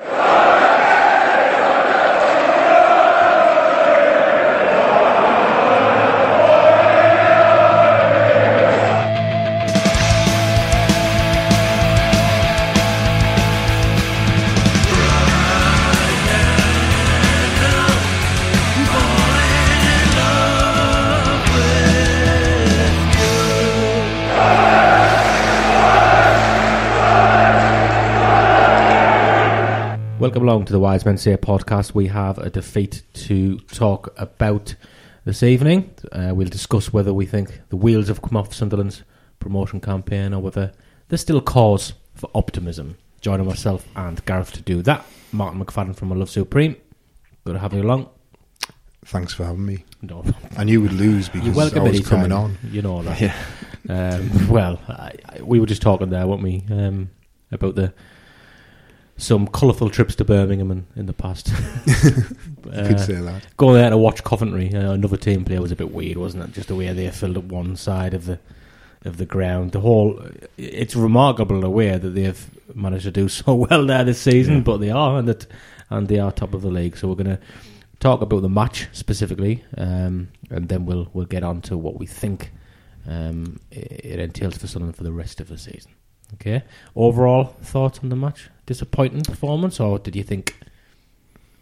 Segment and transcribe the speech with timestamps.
[0.00, 0.29] achieve
[30.20, 31.94] Welcome along to the Wise Men Say podcast.
[31.94, 34.74] We have a defeat to talk about
[35.24, 35.94] this evening.
[36.12, 39.02] Uh, we'll discuss whether we think the wheels have come off Sunderland's
[39.38, 40.72] promotion campaign or whether
[41.08, 42.98] there's still cause for optimism.
[43.22, 45.06] Joining myself and Gareth to do that.
[45.32, 46.76] Martyn McFadden from A Love Supreme.
[47.46, 48.10] Good to have you along.
[49.06, 49.86] Thanks for having me.
[50.02, 50.22] No,
[50.58, 52.58] I knew we'd lose because I was coming on.
[52.70, 53.20] You know that.
[53.88, 54.18] Yeah.
[54.18, 57.08] Um, well, I, I, we were just talking there, weren't we, um,
[57.50, 57.94] about the
[59.20, 61.52] some colourful trips to Birmingham in, in the past.
[62.70, 63.42] Uh, could say that.
[63.56, 66.52] Going there to watch Coventry, uh, another team play, was a bit weird, wasn't it?
[66.52, 68.38] Just the way they filled up one side of the
[69.06, 69.72] of the ground.
[69.72, 70.22] The whole,
[70.58, 74.60] it's remarkable the way that they've managed to do so well there this season, Yeah.
[74.60, 75.46] but they are, and that
[75.88, 76.98] and they are top of the league.
[76.98, 77.40] So we're going to
[77.98, 82.06] talk about the match specifically, um, and then we'll we'll get on to what we
[82.06, 82.52] think
[83.08, 85.92] um, it, it entails for Sunderland for the rest of the season.
[86.34, 86.62] Okay.
[86.94, 88.50] Overall thoughts on the match?
[88.66, 90.56] Disappointing performance, or did you think,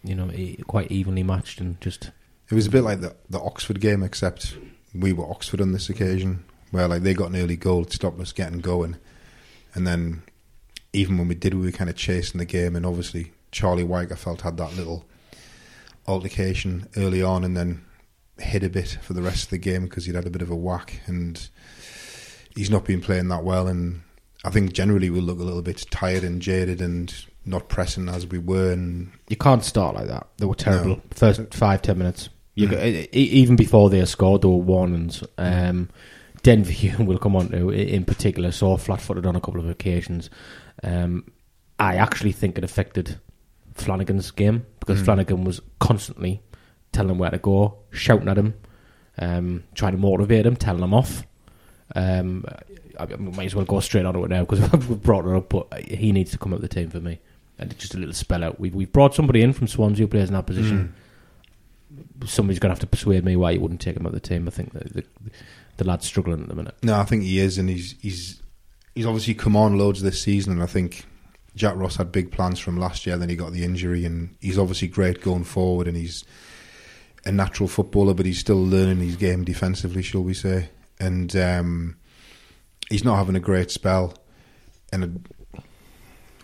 [0.04, 0.30] you know,
[0.66, 2.10] quite evenly matched and just
[2.50, 4.56] It was a bit like the, the Oxford game, except
[4.94, 8.18] we were Oxford on this occasion, where like they got an early goal to stop
[8.20, 8.96] us getting going,
[9.74, 10.22] and then
[10.92, 14.12] even when we did, we were kind of chasing the game, and obviously Charlie Wyke,
[14.12, 15.06] I felt had that little
[16.06, 17.84] altercation early on, and then
[18.38, 20.50] hid a bit for the rest of the game because he'd had a bit of
[20.50, 21.48] a whack, and
[22.54, 24.02] he's not been playing that well, and
[24.44, 27.12] I think generally we look a little bit tired and jaded and
[27.44, 30.26] not pressing as we were, and you can't start like that.
[30.38, 30.96] They were terrible.
[30.96, 31.02] No.
[31.12, 32.28] First five ten minutes.
[32.54, 33.08] You Mm.
[33.12, 35.22] e- even before they scored, there were warnings.
[35.38, 35.88] Um,
[36.42, 36.72] Denver,
[37.02, 40.28] we'll come on to in particular, saw flat-footed on a couple of occasions.
[40.82, 41.24] Um,
[41.78, 43.18] I actually think it affected
[43.74, 45.04] Flanagan's game because Mm.
[45.04, 46.42] Flanagan was constantly
[46.92, 48.54] telling him where to go, shouting at him,
[49.18, 51.22] um, trying to motivate him, telling him off.
[51.94, 52.44] Um,
[52.98, 55.34] I, I might as well go straight on to it now because we've brought it
[55.34, 57.20] up, but he needs to come up the team for me.
[57.58, 58.60] And just a little spell out.
[58.60, 60.94] We've, we've brought somebody in from Swansea who plays in that position.
[62.24, 64.28] Somebody's going to have to persuade me why you wouldn't take him out of the
[64.28, 64.46] team.
[64.46, 65.04] I think the, the,
[65.78, 66.76] the lad's struggling at the minute.
[66.82, 68.40] No, I think he is, and he's he's
[68.94, 71.04] he's obviously come on loads this season, and I think
[71.56, 73.16] Jack Ross had big plans from last year.
[73.16, 76.24] Then he got the injury, and he's obviously great going forward, and he's
[77.24, 80.68] a natural footballer, but he's still learning his game defensively, shall we say?
[81.00, 81.96] And um,
[82.90, 84.14] he's not having a great spell,
[84.92, 85.28] and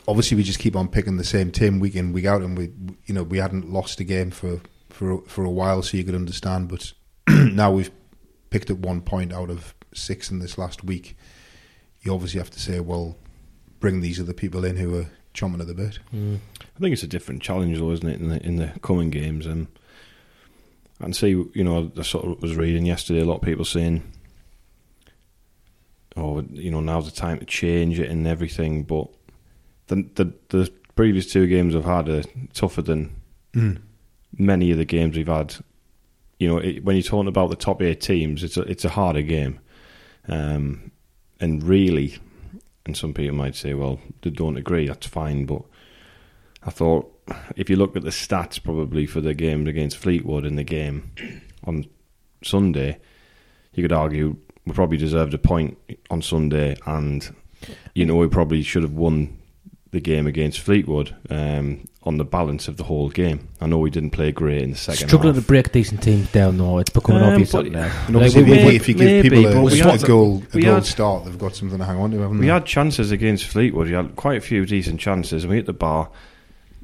[0.06, 2.72] obviously we just keep on picking the same team week in week out, and we
[3.06, 4.60] you know we hadn't lost a game for
[4.90, 6.92] for for a while, so you could understand, but
[7.28, 7.90] now we've
[8.50, 11.16] picked up one point out of six in this last week,
[12.02, 13.16] you obviously have to say, well,
[13.80, 15.98] bring these other people in who are chomping at the bit.
[16.76, 19.46] I think it's a different challenge, though, isn't it, in the in the coming games?
[19.46, 19.66] And
[21.00, 23.64] I can see, you know, I sort of was reading yesterday a lot of people
[23.64, 24.02] saying,
[26.16, 29.08] "Oh, you know, now's the time to change it and everything." But
[29.88, 33.14] the the, the previous two games I've had are tougher than
[34.38, 35.56] many of the games we've had.
[36.38, 38.90] You know, it, when you're talking about the top eight teams, it's a it's a
[38.90, 39.60] harder game,
[40.28, 40.90] um,
[41.40, 42.18] and really,
[42.86, 45.62] and some people might say, "Well, they don't agree." That's fine, but
[46.62, 47.10] I thought
[47.56, 51.10] if you look at the stats, probably for the game against Fleetwood in the game
[51.64, 51.86] on
[52.42, 52.98] Sunday,
[53.72, 55.76] you could argue we probably deserved a point
[56.10, 57.34] on Sunday, and
[57.94, 59.38] you know we probably should have won
[59.90, 63.48] the game against Fleetwood um, on the balance of the whole game.
[63.60, 65.44] I know we didn't play great in the second Struggling half.
[65.44, 66.78] to break decent teams down, though.
[66.78, 68.04] It's becoming Um, obvious but- up now.
[68.08, 69.80] And obviously, Like, we- if, we- you- if you give maybe, people a, but we
[69.80, 72.38] a had- goal, a goal had- start, they've got something to hang on to, haven't
[72.40, 72.52] We they?
[72.52, 73.86] had chances against Fleetwood.
[73.86, 76.08] We had quite a few decent chances, and we hit the bar.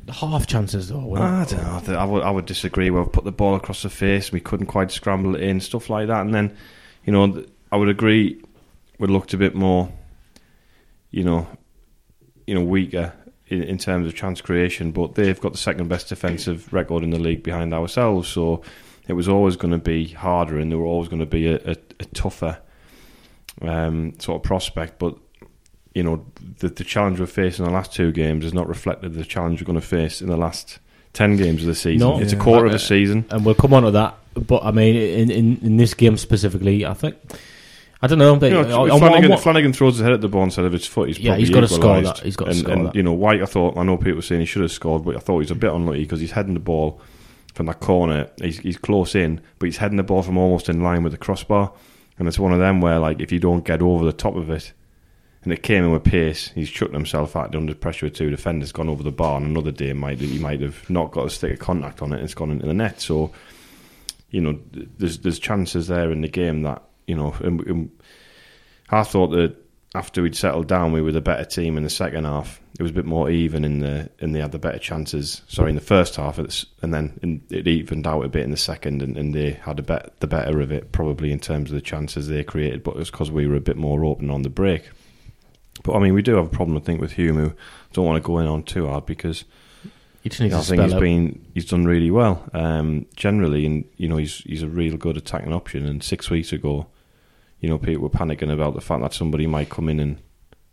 [0.09, 1.15] half chances, though.
[1.17, 1.77] I don't know.
[1.77, 2.91] I th- I would, I would disagree.
[2.91, 4.33] We've put the ball across the face.
[4.33, 6.23] We couldn't quite scramble it in, stuff like that.
[6.23, 6.53] And then,
[7.05, 8.43] you know, th- I would agree.
[8.99, 9.91] We looked a bit more,
[11.11, 11.47] you know,
[12.47, 13.13] you know weaker
[13.47, 17.11] in, in terms of chance creation, but they've got the second best defensive record in
[17.11, 18.29] the league behind ourselves.
[18.29, 18.63] So
[19.09, 21.57] it was always going to be harder, and they were always going to be a,
[21.57, 22.59] a, a tougher
[23.63, 24.99] um, sort of prospect.
[24.99, 25.17] But
[25.95, 26.25] you know,
[26.59, 29.61] the, the challenge we're facing in the last two games is not reflected the challenge
[29.61, 30.79] we're going to face in the last
[31.13, 32.09] ten games of the season.
[32.09, 32.21] No.
[32.21, 33.27] it's a quarter of a season.
[33.31, 34.17] and we'll come on to that.
[34.35, 37.17] But I mean, in, in, in this game specifically, I think
[38.03, 38.37] I don't know.
[38.37, 40.45] They, You know, on- on- Flanagan, on what- Flanagan throws his head at the ball
[40.45, 41.09] instead of his foot.
[41.09, 42.21] He's Yeah, he's gotta score that.
[42.21, 42.95] He's gotta and, score and, that.
[42.95, 43.43] You know, Wyke.
[43.43, 43.77] I thought.
[43.77, 45.55] I know people were saying he should have scored, but I thought he was a
[45.57, 47.01] bit unlucky because he's heading the ball
[47.55, 48.29] from that corner.
[48.41, 51.19] He's, he's close in, but he's heading the ball from almost in line with the
[51.19, 51.73] crossbar.
[52.19, 54.51] And it's one of them where, like, if you don't get over the top of
[54.51, 54.73] it,
[55.43, 58.73] and it came in with pace, he's chucked himself out under pressure with two defenders,
[58.73, 59.39] gone over the bar.
[59.39, 62.17] And another day, might he might have not got a stick of contact on it,
[62.17, 63.01] and it's gone into the net.
[63.01, 63.33] So,
[64.31, 67.35] you know, there's there's chances there in the game that you know.
[67.41, 67.91] And, and
[68.89, 69.57] I thought that
[69.95, 72.61] after we'd settled down, we were the better team in the second half.
[72.79, 75.43] It was a bit more even in the and they had the better chances.
[75.49, 78.53] Sorry, in the first half, it's, and then in, it evened out a bit in
[78.53, 81.71] the second, and, and they had a bet the better of it probably in terms
[81.71, 82.83] of the chances they created.
[82.85, 84.89] But it was because we were a bit more open on the break.
[85.83, 87.53] But I mean, we do have a problem, I think, with Hume, who
[87.93, 89.45] don't want to go in on too hard because
[90.23, 91.01] he just needs I think he's out.
[91.01, 95.17] been he's done really well um, generally, and you know he's he's a real good
[95.17, 95.85] attacking option.
[95.85, 96.87] And six weeks ago,
[97.61, 100.19] you know people were panicking about the fact that somebody might come in and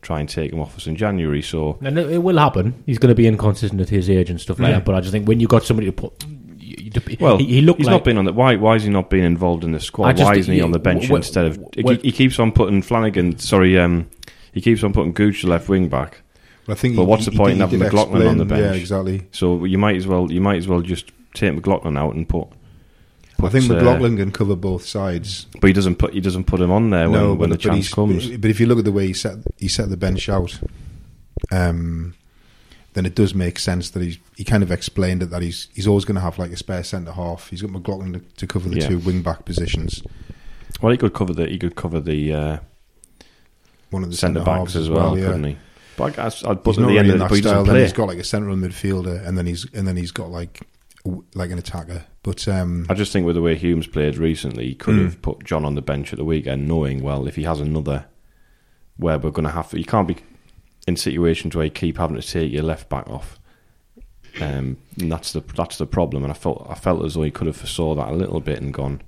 [0.02, 1.42] try and take him off us in January.
[1.42, 2.84] So And it, it will happen.
[2.86, 4.76] He's going to be inconsistent at his age and stuff like Yeah.
[4.76, 4.86] that.
[4.86, 6.24] But I just think when you got somebody to put,
[6.60, 8.84] you, you, well, he, he looked he's like not been on the why why is
[8.84, 10.14] he not being involved in the squad?
[10.18, 12.40] just Why isn't he he- on the bench w- instead of w- he, he keeps
[12.40, 13.38] on putting Flanagan?
[13.40, 14.10] Sorry, um,
[14.54, 16.22] he keeps on putting Gooch to left wing back.
[16.66, 16.96] But I think.
[16.96, 18.62] But he- what's he- the point he in having did McLaughlin on the bench?
[18.62, 19.28] Yeah, exactly.
[19.32, 22.48] So you might as well you might as well just take McLaughlin out and put.
[23.40, 25.46] I think put, uh, can cover both sides.
[25.62, 27.68] but he doesn't put he doesn't put him on there when, no, when but, the
[27.70, 28.30] but chance comes.
[28.30, 30.60] But if you look at the way he set he set the bench out,
[31.52, 32.16] um,
[32.94, 35.88] then it does make sense that he's he kind of explained it that he's he's
[35.88, 37.50] always going to have like a spare centre half.
[37.50, 38.88] He's got McLaughlin to, to cover the Yeah.
[38.88, 40.02] two wing back positions.
[40.82, 42.58] Well, he could cover the he could cover the uh,
[43.92, 45.28] One of the centre backs as well, yeah.
[45.28, 45.58] couldn't he?
[45.96, 47.64] But I guess I'd put He's at the end of the that but he style.
[47.64, 50.62] Then he's got like a central midfielder, and then he's and then he's got like
[51.34, 52.04] like an attacker.
[52.24, 55.04] But um, I just think with the way Hume's played recently, he could Mm.
[55.06, 58.06] have put John on the bench at the weekend, knowing well if he has another
[58.98, 60.18] where we're going to have to, you can't be
[60.88, 63.40] in situations where you keep having to take your left back off.
[64.42, 66.24] Um, and that's the that's the problem.
[66.24, 68.62] And I felt I felt as though he could have foresaw that a little bit
[68.62, 69.02] and gone.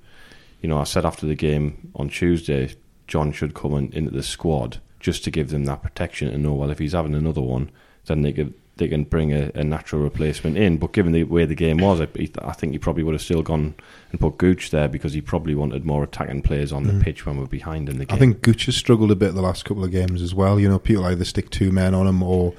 [0.60, 2.74] You know, I said after the game on Tuesday,
[3.06, 6.52] John should come in, into the squad just to give them that protection and know
[6.54, 7.70] well if he's having another one,
[8.06, 10.78] then they could they can bring a, a natural replacement in.
[10.78, 12.08] But given the way the game was, I,
[12.42, 13.74] I think he probably would have still gone
[14.10, 17.02] and put Gooch there because he probably wanted more attacking players on the mm.
[17.02, 18.16] pitch when we're behind in the game.
[18.16, 20.58] I think Gooch has struggled a bit the last couple of games as well.
[20.58, 22.54] You know, people either stick two men on him or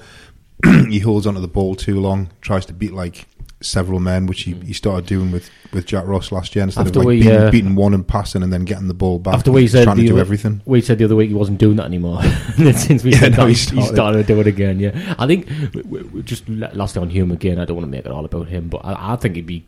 [0.88, 3.26] he holds onto the ball too long, tries to beat like
[3.62, 6.98] several men, which he, he started doing with, with Jack Ross last year instead After
[7.00, 9.34] of like we, beating, uh, beating one and passing and then getting the ball back.
[9.34, 10.60] After we he's said trying to the do other- everything.
[10.64, 12.22] We said the other week he wasn't doing that anymore.
[12.56, 13.94] Since we Yeah, said no, that, he he started.
[13.94, 14.26] started.
[14.26, 14.78] to do it again.
[14.80, 17.58] Yeah, I think we, we, we just la- last on Hume again.
[17.58, 19.64] I don't want to make it all about him, but I, I think he'd be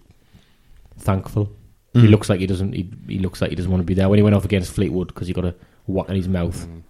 [0.99, 1.51] thankful.
[1.93, 2.11] He Mm.
[2.11, 2.73] looks like he doesn't.
[2.73, 4.73] He, he looks like he doesn't want to be there when he went off against
[4.73, 5.55] Fleetwood because he got a
[5.87, 6.67] whack in his mouth.
[6.67, 6.83] Mm.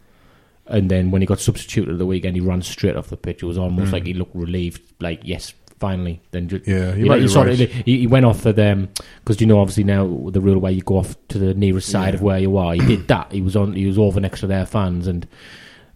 [0.66, 3.42] And then when he got substituted at the weekend, he ran straight off the pitch.
[3.42, 3.92] It was almost Mm.
[3.92, 5.52] like he looked relieved, like yes,
[5.87, 6.21] finally.
[6.31, 7.61] Then ju- Yeah, you're you know, he, you're sort right.
[7.61, 8.88] of, he, he went off the them
[9.21, 12.14] because you know obviously now the rule where you go off to the nearest side
[12.14, 12.75] of where you are.
[12.75, 13.33] He did that.
[13.33, 13.73] He was on.
[13.75, 15.26] He was over next to their fans, and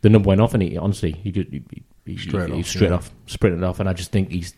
[0.02, 0.54] the number went off.
[0.54, 1.46] And he honestly, he did.
[1.50, 1.62] He,
[2.12, 2.96] he, Straight he, he off, straight yeah.
[2.96, 3.80] off, sprinted off.
[3.80, 4.54] And I just think he's.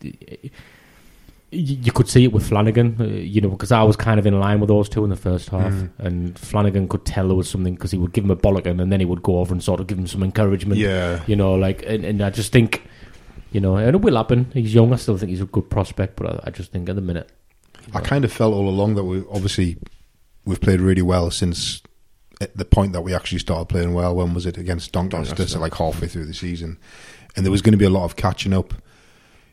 [1.52, 4.26] You you could see it with Flanagan, uh, you know, because I was kind of
[4.26, 5.90] in line with those two in the first half, Mm.
[5.98, 8.92] and Flanagan could tell there was something because he would give him a bollocking, and
[8.92, 11.20] then he would go over and sort of give him some encouragement Yeah.
[11.26, 12.84] you know, like, and, and I just think,
[13.52, 14.50] you know, and it will happen.
[14.52, 14.92] He's young.
[14.92, 17.30] I still think he's a good prospect, but I, I just think at the minute,
[17.94, 19.76] I kind of felt all along that we obviously
[20.44, 21.82] we've played really well since
[22.40, 24.14] at the point that we actually started playing well.
[24.14, 25.34] When was it against Doncaster?
[25.34, 25.52] Doncaster.
[25.54, 26.78] So like halfway through the season,
[27.36, 28.74] and there was going to be a lot of catching up.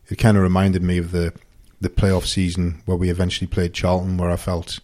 [0.09, 1.33] It kind of reminded me of the
[1.79, 4.79] the playoff season where we eventually played Charlton, where I felt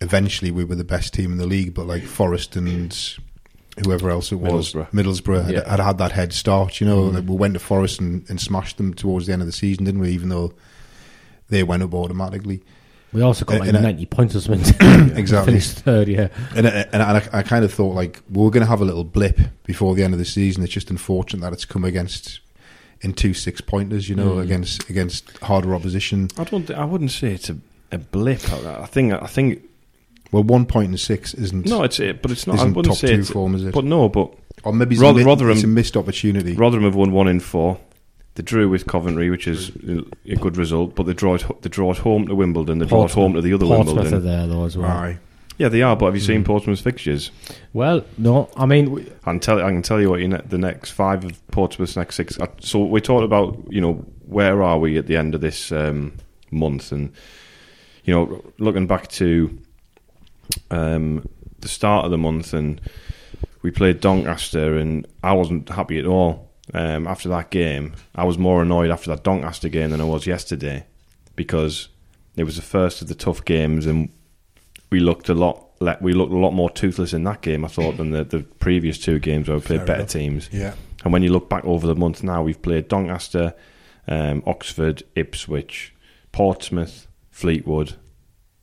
[0.00, 3.18] eventually we were the best team in the league, but like Forest and
[3.82, 4.90] whoever else it was, Middlesbrough.
[4.92, 5.68] Middlesbrough had, Yeah.
[5.70, 6.80] had had that head start.
[6.80, 9.46] You know, like we went to Forest and, and smashed them towards the end of
[9.46, 10.10] the season, didn't we?
[10.10, 10.52] Even though
[11.48, 12.62] they went up automatically.
[13.12, 14.74] we also got like and I- ninety points or something.
[15.16, 15.52] Exactly.
[15.52, 16.28] Finished third, yeah.
[16.56, 18.84] And, I- and I, I kind of thought like we we're going to have a
[18.84, 20.62] little blip before the end of the season.
[20.64, 22.40] It's just unfortunate that it's come against
[23.00, 24.42] in two six pointers, you know, Mm.
[24.42, 26.28] against against harder opposition.
[26.38, 26.70] I don't.
[26.70, 27.56] I wouldn't say it's a,
[27.92, 28.40] a blip.
[28.52, 29.12] I I think.
[29.12, 29.62] I think.
[30.34, 32.54] Well, one point and six isn't No, it's it, but it's not.
[32.56, 33.30] I isn't wouldn't top say two it's.
[33.30, 33.72] form, is it?
[33.72, 36.54] But no, but or maybe it's, Roth- a, mi- Rotherham- it's a missed opportunity.
[36.54, 37.78] Rotherham have won one in four.
[38.34, 39.70] They drew with Coventry, which is
[40.28, 42.78] a good result, but they draw it, they draw it home to Wimbledon.
[42.80, 44.14] They draw at home to the other Portsmouth Wimbledon.
[44.14, 44.90] are there though as well.
[44.90, 45.18] Aye.
[45.56, 45.94] Yeah, they are.
[45.94, 46.26] But have you Mm.
[46.26, 47.30] seen Portsmouth's fixtures?
[47.72, 49.58] Well, no, I mean, we- I can tell.
[49.64, 52.40] I can tell you what you ne- the next five of Portsmouth's next six.
[52.40, 55.70] uh, So we talked about you know where are we at the end of this
[55.70, 56.14] um,
[56.50, 57.12] month, and
[58.04, 59.56] you know looking back to
[60.70, 61.26] um,
[61.60, 62.80] the start of the month, and
[63.62, 67.94] we played Doncaster, and I wasn't happy at all um, after that game.
[68.14, 70.84] I was more annoyed after that Doncaster game than I was yesterday
[71.36, 71.88] because
[72.36, 74.08] it was the first of the tough games, and
[74.90, 75.70] we looked a lot.
[75.80, 78.40] le- We looked a lot more toothless in that game, I thought, than the, the
[78.40, 80.10] previous two games where we played Fair better enough.
[80.12, 80.48] teams.
[80.52, 80.74] Yeah.
[81.04, 83.54] And when you look back over the month now, we've played Doncaster,
[84.08, 85.94] um, Oxford, Ipswich,
[86.32, 87.94] Portsmouth, Fleetwood,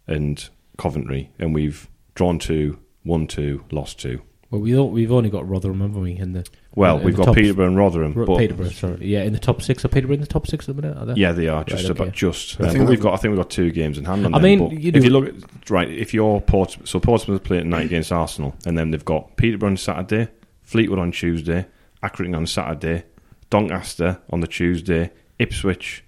[0.08, 0.50] and
[0.82, 4.22] Coventry, and we've drawn two, won two, lost two.
[4.50, 6.18] well, we don't, we've only got Rotherham, haven't we?
[6.18, 6.46] In the
[6.76, 9.40] Well, in we've the got Peterborough and Rotherham, Ro- but Peterborough, sorry, yeah, in the
[9.40, 9.86] top six.
[9.86, 10.98] Are Peterborough in the top six at the minute?
[10.98, 11.14] Are they?
[11.14, 12.16] yeah, they are just Right, about okay.
[12.18, 12.60] just.
[12.60, 14.34] I Um, think but we've got, I think we've got two games in hand on
[14.34, 14.44] I them.
[14.60, 18.12] mean, you if you look at right, if you're Portsmouth, so Portsmouth play tonight against
[18.12, 20.30] Arsenal, and then they've got Peterborough on Saturday,
[20.64, 21.68] Fleetwood on Tuesday,
[22.04, 23.04] Accrington on Saturday,
[23.50, 26.04] Doncaster on the Tuesday, Ipswich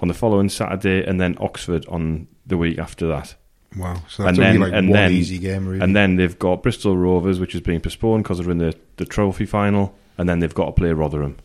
[0.00, 3.34] on the following Saturday, and then Oxford on the week after that.
[3.76, 3.94] Wow.
[4.08, 5.82] So that's and only then like and one then easy game, really.
[5.84, 9.04] and then they've got Bristol Rovers, which is being postponed because they're in the, the
[9.04, 11.36] trophy final, and then they've got to play Rotherham.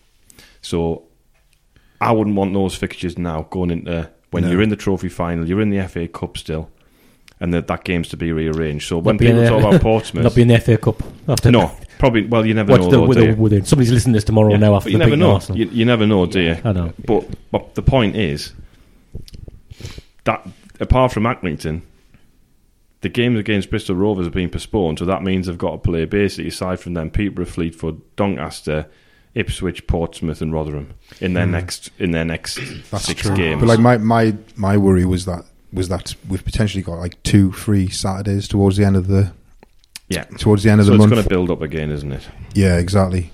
[0.62, 1.04] So
[2.00, 4.52] I wouldn't want those fixtures now going into when No.
[4.52, 6.70] you're in the trophy final, you're in the FA Cup still,
[7.42, 8.88] and that that game's to be rearranged.
[8.88, 11.52] So when Not being people talk about Portsmouth, Not being in the FA Cup after
[11.52, 12.92] no, probably well you never What's know.
[12.92, 13.50] the, though, with do the, you?
[13.62, 15.32] the- somebody's listening to this tomorrow Yeah, now but after you the never beating know.
[15.34, 15.60] Arsenal.
[15.60, 16.58] You, you never know, do you?
[16.64, 16.94] I know.
[17.06, 18.54] But, but the point is
[20.24, 20.48] that
[20.80, 21.82] apart from Accrington,
[23.02, 26.06] the games against Bristol Rovers have been postponed, so that means they've got to play
[26.06, 28.88] basically aside from them Peterborough, Fleetwood, Doncaster,
[29.34, 31.52] Ipswich, Portsmouth, and Rotherham in their hmm.
[31.52, 32.60] next in their next
[32.92, 33.36] That's six true.
[33.36, 33.60] games.
[33.60, 37.52] But like my, my my worry was that was that we've potentially got like two
[37.52, 39.32] free Saturdays towards the end of the
[40.10, 41.12] yeah, towards the end of so the it's month.
[41.12, 42.28] going to build up again, isn't it?
[42.54, 43.32] Yeah, exactly.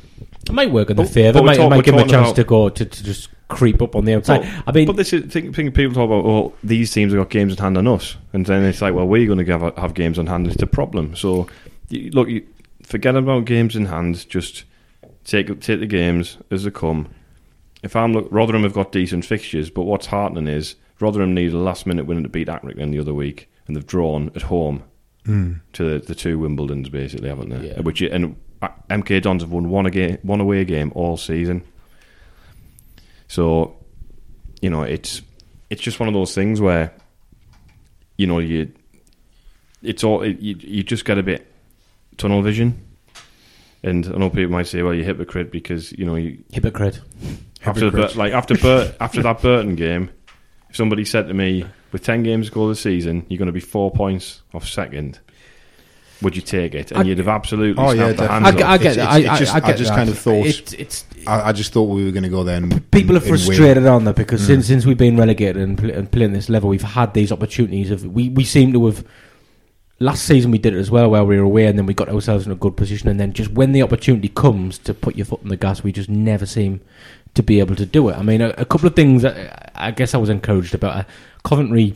[0.50, 1.34] It might work in the But- favour.
[1.34, 3.04] but It we're might, it might give them a chance about- to go to, to
[3.04, 4.42] just creep up on the outside.
[4.42, 7.22] Well, I mean, but this is think, think people talk about oh these teams have
[7.22, 9.78] got games in hand on us, and then it's like well we're going to have,
[9.78, 10.48] have games on hand.
[10.48, 11.16] It's a problem.
[11.16, 11.48] So
[11.90, 12.44] you, look, you,
[12.84, 14.28] forget about games in hand.
[14.30, 14.64] Just
[15.24, 17.08] take take the games as they come.
[17.84, 21.58] If I'm look, Rotherham have got decent fixtures, but what's heartening is Rotherham needed a
[21.60, 24.84] last minute winner to beat Accrington the other week, and they've drawn at home
[25.26, 25.60] Mm.
[25.74, 27.68] to the, the two Wimbledons basically, haven't they?
[27.68, 27.82] Yeah.
[27.82, 29.86] Which and MK Dons have won one
[30.24, 31.64] one away game all season.
[33.28, 33.76] So,
[34.62, 35.22] you know, it's
[35.70, 36.94] it's just one of those things where,
[38.18, 38.72] you know, you
[39.84, 41.52] it's all it, you you just get a bit
[42.18, 42.84] tunnel vision,
[43.84, 47.00] and I know people might say, "Well, you're hypocrite because you know you hypocrite.
[47.66, 48.14] after Hypocrite.
[48.14, 50.10] Bur- like after after that Burton game,
[50.70, 53.52] if somebody said to me, with ten games to go this season, you're going to
[53.54, 55.20] be four points off second.
[56.22, 56.92] Would you take it?
[56.92, 59.10] And I- you'd have absolutely Oh, yeah, the hands I, I get It's- that.
[59.10, 59.96] I, it's- it's just- I, I I just that.
[59.98, 62.58] kind of thought- it's, it's I, I just thought we were going to go there.
[62.58, 63.40] And, people are and win.
[63.40, 66.70] frustrated on that because since since we've been relegated and, pl- and playing this level,
[66.70, 69.04] we've had these opportunities of we, we seem to have.
[70.00, 72.08] Last season we did it as well, where we were away, and then we got
[72.08, 73.10] ourselves in a good position.
[73.10, 75.92] And then just when the opportunity comes to put your foot on the gas, we
[75.92, 76.82] just never seem
[77.34, 78.16] to be able to do it.
[78.16, 80.98] I mean, a, a couple of things that I guess I was encouraged about.
[80.98, 81.04] Uh,
[81.44, 81.96] Coventry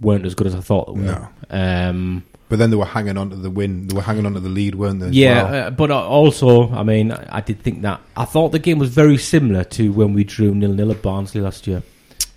[0.00, 1.06] weren't as good as I thought they were.
[1.06, 1.28] No.
[1.50, 3.86] Um, But then they were hanging on to the win.
[3.86, 5.08] They were hanging on to the lead, weren't they?
[5.08, 5.66] yeah, well?
[5.68, 8.78] uh, but uh, also, I mean, I, I did think that I thought the game
[8.78, 11.82] was very similar to when we drew nil nil at Barnsley last year.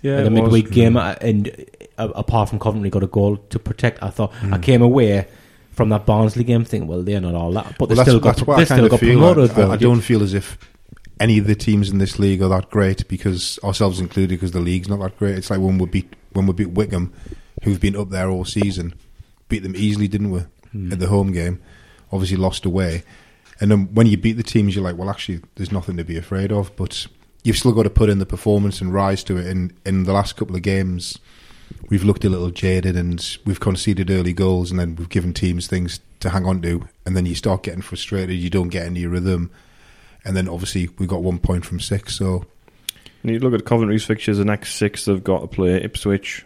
[0.00, 1.52] yeah, in the midweek game, uh, and
[1.98, 4.54] uh, apart from Coventry got a goal to protect, I thought Hmm.
[4.54, 5.26] I came away
[5.72, 8.36] from that Barnsley game thinking, well, they're not all that, but Well, they still got
[8.36, 9.50] that's what they I still got promoted.
[9.50, 9.70] I, though.
[9.70, 10.56] I, I don't feel as if
[11.20, 14.60] any of the teams in this league are that great because ourselves included, because the
[14.60, 15.36] league's not that great.
[15.36, 17.12] It's like when we beat when we beat Wycombe,
[17.64, 18.94] who've been up there all season,
[19.48, 20.40] beat them easily, didn't we?
[20.72, 20.92] Hmm.
[20.92, 21.62] At the home game,
[22.12, 23.02] obviously lost away,
[23.60, 26.16] and then when you beat the teams, you're like, well, actually, there's nothing to be
[26.16, 26.74] afraid of.
[26.76, 27.06] But
[27.42, 29.46] you've still got to put in the performance and rise to it.
[29.46, 31.18] And in the last couple of games,
[31.88, 35.66] we've looked a little jaded and we've conceded early goals, and then we've given teams
[35.66, 38.36] things to hang on to, and then you start getting frustrated.
[38.36, 39.50] You don't get into your rhythm,
[40.24, 42.16] and then obviously we got one point from six.
[42.16, 42.44] So
[43.22, 46.44] And you look at Coventry's fixtures, the next six they've got to play Ipswich,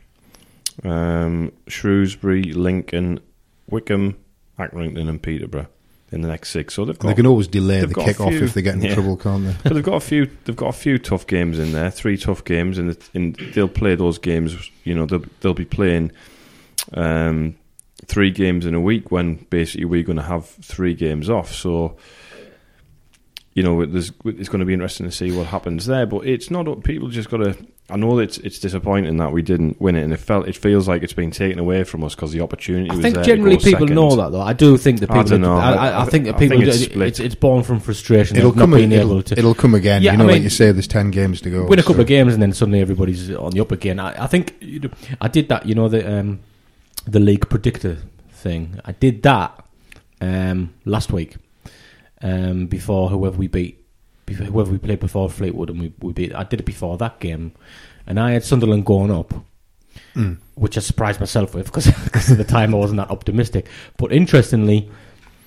[0.84, 3.20] um, Shrewsbury, Lincoln,
[3.68, 4.16] Wycombe,
[4.58, 5.68] Accrington, and Peterborough
[6.12, 6.74] in the next six.
[6.74, 8.94] So they've got they can always delay the kick off if they get into yeah.
[8.94, 9.54] trouble, can't they?
[9.62, 10.30] But they've got a few.
[10.44, 11.90] They've got a few tough games in there.
[11.90, 14.70] Three tough games, and in, they'll play those games.
[14.84, 16.12] You know, they'll they'll be playing
[16.94, 17.56] um,
[18.06, 21.52] three games in a week when basically we're going to have three games off.
[21.52, 21.96] So
[23.54, 26.06] you know, there's it's going to be interesting to see what happens there.
[26.06, 27.56] But it's not people just got to.
[27.92, 30.56] I know that it's, it's disappointing that we didn't win it, and it felt it
[30.56, 32.90] feels like it's been taken away from us because the opportunity.
[32.90, 33.94] I was think there generally to go people second.
[33.96, 34.40] know that though.
[34.40, 35.28] I do think that I people.
[35.30, 35.56] don't know.
[35.56, 36.58] I, I, I I- think that I people.
[36.58, 37.08] think it's it's, split.
[37.08, 38.36] it's, it's born from frustration.
[38.36, 38.70] It'll of not come.
[38.72, 39.38] being It'll, able to.
[39.38, 40.02] it'll come again.
[40.02, 41.64] Yeah, you I know, like mean- you say, there's ten games to go.
[41.66, 43.98] win a couple so- of games and then suddenly everybody's on the up again.
[43.98, 45.66] I, I think you know, I did that.
[45.66, 46.40] You know the um,
[47.06, 47.98] the league predictor
[48.30, 48.80] thing.
[48.84, 49.64] I did that
[50.20, 51.36] um, last week
[52.22, 53.79] um, before whoever we beat, before,
[54.34, 56.34] whoever we played before Fleetwood, and we, we beat.
[56.34, 57.52] I did it before that game,
[58.06, 59.34] and I had Sunderland going up.
[60.14, 60.38] Mm.
[60.54, 61.86] Which I surprised myself with because
[62.30, 63.66] at the time I wasn't that optimistic.
[63.96, 64.90] But interestingly,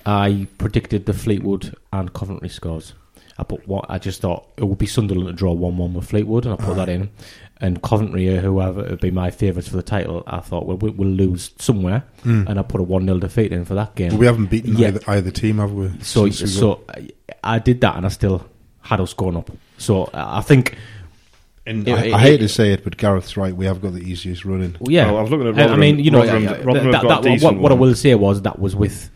[0.06, 2.94] I predicted the Fleetwood and Coventry scores.
[3.38, 6.44] I put what I just thought it would be Sunderland to draw one-one with Fleetwood,
[6.46, 7.10] and I put that in.
[7.60, 10.90] And Coventry, uh, whoever would be my favourites for the title, I thought well, we-
[10.90, 14.10] we'll lose somewhere, and I put a one 0 defeat in for that game.
[14.10, 15.88] But we haven't beaten either, either team, have we?
[16.00, 16.84] So, since we so
[17.42, 18.46] I did that, and I still
[18.84, 19.50] had us going up.
[19.78, 20.76] So I I think,
[21.66, 23.54] And it- I, it- I hate it- to say it, but Gareth's right.
[23.56, 24.76] We have got the easiest running.
[24.78, 25.06] well, yeah.
[25.06, 27.22] Well, I was looking at I- I mean, you know, Rotherham- uh, Rotherham that- got
[27.22, 29.10] that- what, what I will say was that was with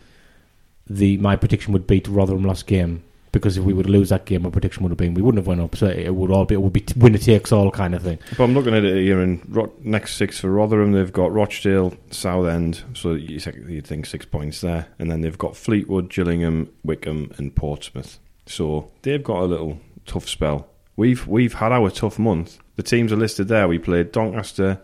[0.89, 4.41] the my prediction would beat Rotherham last game because if we would lose that game,
[4.41, 5.75] my prediction would have been we wouldn't have went up.
[5.75, 8.17] So it would all be it would be winner takes all kind of thing.
[8.35, 11.93] But I'm looking at it here, and Ro- next six for Rotherham, they've got Rochdale,
[12.09, 17.31] Southend, so you you'd think six points there, and then they've got Fleetwood, Gillingham, Wycombe,
[17.37, 18.17] and Portsmouth.
[18.49, 20.67] So they've got a little tough spell.
[20.95, 22.57] We've we've had our tough month.
[22.75, 23.67] The teams are listed there.
[23.67, 24.81] We played Doncaster,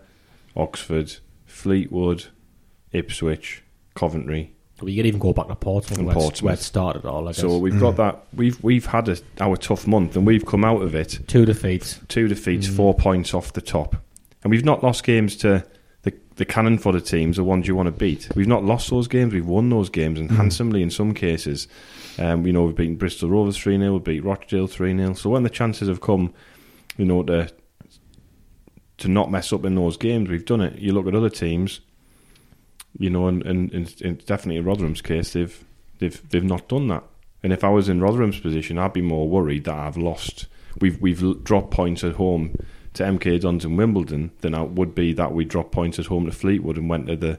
[0.54, 2.26] Oxford, Fleetwood,
[2.92, 4.54] Ipswich, Coventry.
[4.80, 6.44] We can even go back to Portsmouth, And where, Portsmouth.
[6.44, 7.26] where it started all.
[7.26, 7.40] I guess.
[7.40, 8.26] So we've got that.
[8.32, 11.98] We've we've had a, our tough month, and we've come out of it two defeats.
[12.08, 12.76] two defeats, mm.
[12.76, 13.96] four points off the top,
[14.44, 15.66] and we've not lost games to
[16.36, 18.28] the cannon fodder teams, the ones you want to beat.
[18.36, 19.32] We've not lost those games.
[19.32, 21.66] We've won those games, and handsomely in some cases.
[22.18, 25.30] Um, you know, we've beaten Bristol Rovers three 0 we've beat Rochdale three 0 So
[25.30, 26.32] when the chances have come,
[26.96, 27.50] you know, to
[28.98, 30.78] to not mess up in those games, we've done it.
[30.78, 31.80] You look at other teams,
[32.98, 35.64] you know, and, and, and it's definitely in Rotherham's case, they've
[35.98, 37.04] they've they've not done that.
[37.42, 40.46] And if I was in Rotherham's position, I'd be more worried that I've lost.
[40.80, 42.56] We've we've dropped points at home
[42.96, 46.26] to MK Dons and Wimbledon than I would be that we dropped points at home
[46.26, 47.38] to Fleetwood and went to the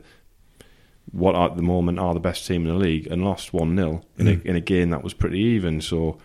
[1.11, 4.01] what at the moment are the best team in the league and lost one 0
[4.17, 4.45] in a mm.
[4.45, 5.79] in a game that was pretty even.
[5.81, 6.17] So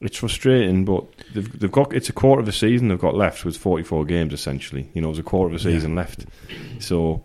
[0.00, 1.04] it's frustrating, but
[1.34, 4.04] they've they've got it's a quarter of a season they've got left with forty four
[4.04, 4.90] games essentially.
[4.94, 6.26] You know, it's a quarter of a season left,
[6.80, 7.24] so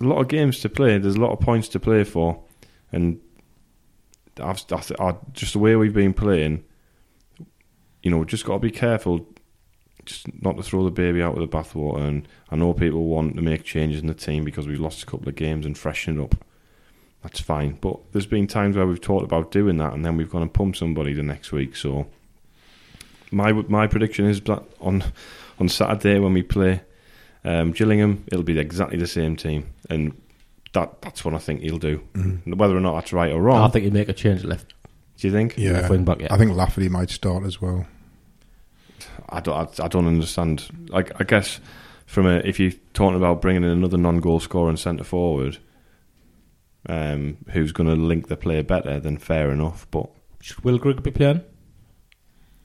[0.00, 0.98] a lot of games to play.
[0.98, 2.42] There's a lot of points to play for,
[2.92, 3.20] and
[4.40, 6.64] I've, I've, I, just the way we've been playing,
[8.02, 9.26] you know, we've just got to be careful,
[10.06, 12.00] just not to throw the baby out with the bathwater.
[12.00, 15.06] And I know people want to make changes in the team because we've lost a
[15.06, 16.34] couple of games and freshen it up.
[17.22, 20.30] That's fine, but there's been times where we've talked about doing that, and then we've
[20.30, 21.74] gone and pumped somebody the next week.
[21.74, 22.06] So
[23.32, 25.02] my my prediction is that on
[25.58, 26.82] on Saturday when we play
[27.44, 30.20] um, Gillingham, it'll be exactly the same team, and
[30.72, 31.96] that that's what I think he'll do.
[32.44, 34.74] Whether or not that's right or wrong, I think he'll make a change left.
[35.16, 35.56] do you think?
[35.56, 36.28] Yeah, left wing back, yeah.
[36.30, 37.86] I think Lafferty might start as well.
[39.28, 40.68] I don't, I, I don't understand.
[40.88, 41.60] Like, I guess
[42.06, 45.58] from a, if you're talking about bringing in another non-goal scorer and centre forward,
[46.88, 49.86] um, who's going to link the player better, then fair enough.
[49.90, 50.08] But
[50.40, 51.42] Should Will Grigg be playing?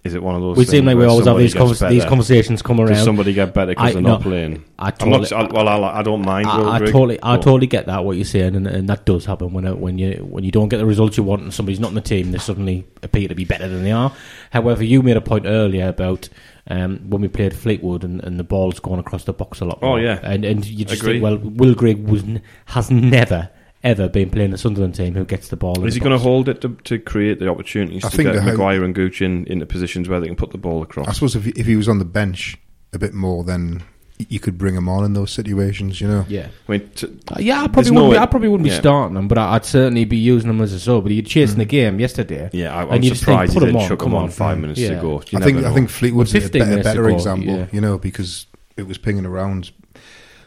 [0.04, 0.58] Is it one of those?
[0.58, 2.90] We seem like we always have these convers- these conversations come around.
[2.90, 4.66] Does somebody get better because they're no, not playing?
[4.80, 5.32] I I'm not.
[5.32, 6.48] I, well, I, I don't mind.
[6.48, 9.26] Will I, I totally, I totally get that what you're saying, and, and that does
[9.26, 11.80] happen when uh, when you when you don't get the results you want, and somebody's
[11.80, 14.12] not in the team, they suddenly appear to be better than they are.
[14.50, 16.30] However, you made a point earlier about
[16.68, 19.80] um, when we played Fleetwood and, and the ball's going across the box a lot.
[19.84, 20.20] Oh, yeah.
[20.24, 21.14] and and you just Agree.
[21.14, 23.52] think, well, Will Grigg was n- has never
[23.84, 25.84] ever been playing the Sunderland team who gets the ball.
[25.86, 28.28] Is the he going to hold it to, to create the opportunities I to think
[28.28, 30.82] get the how- Maguire and Gooch in, into positions where they can put the ball
[30.84, 31.08] across?
[31.08, 32.58] I suppose if he, if he was on the bench
[32.94, 33.82] a bit more, then
[34.30, 36.00] you could bring him on in those situations.
[36.00, 36.48] You know, Yeah.
[36.68, 38.12] I mean, t- Uh, Yeah, I probably wouldn't.
[38.14, 38.76] Be, I probably wouldn't yeah.
[38.76, 41.04] be starting him, but I- I'd certainly be using him as a sub.
[41.04, 42.52] But you're chasing the game yesterday.
[42.54, 44.16] yeah, I, And I'm you just think, surprised put he didn't on, chuck come him
[44.18, 44.30] on on.
[44.30, 44.90] five minutes Yeah.
[44.96, 45.24] to go.
[45.32, 47.48] You I think never I think Fleetwood's a better, better ago, example.
[47.58, 47.66] yeah.
[47.72, 48.46] You know, because
[48.78, 49.72] it was pinging around.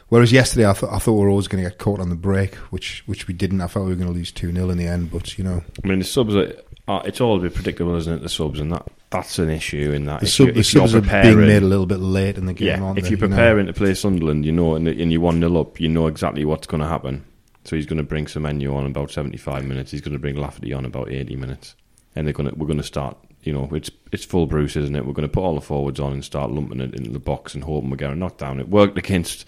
[0.09, 2.17] Whereas yesterday, I thought I thought we were always going to get caught on the
[2.17, 3.61] break, which which we didn't.
[3.61, 5.62] I thought we were going to lose two 0 in the end, but you know,
[5.83, 8.23] I mean, the subs are, it's all a bit predictable, isn't it?
[8.23, 10.21] The subs, and that that's an issue in that.
[10.21, 12.53] the, sub, the if you're subs are being made a little bit late in the
[12.53, 12.69] game.
[12.69, 13.37] yeah, aren't if they, you're you know?
[13.37, 16.45] preparing to play Sunderland, you know, and, and you one 0 up, you know exactly
[16.45, 17.25] what's going to happen.
[17.64, 19.90] So he's going to bring Semenyo on about seventy five minutes.
[19.90, 21.75] He's going to bring Lafferty on about eighty minutes,
[22.14, 23.17] and they're going to we're going to start.
[23.43, 25.07] You know, it's it's full Bruce, isn't it?
[25.07, 27.55] We're going to put all the forwards on and start lumping it into the box
[27.55, 28.61] and hoping we're get a knockdown.
[28.61, 29.47] It worked against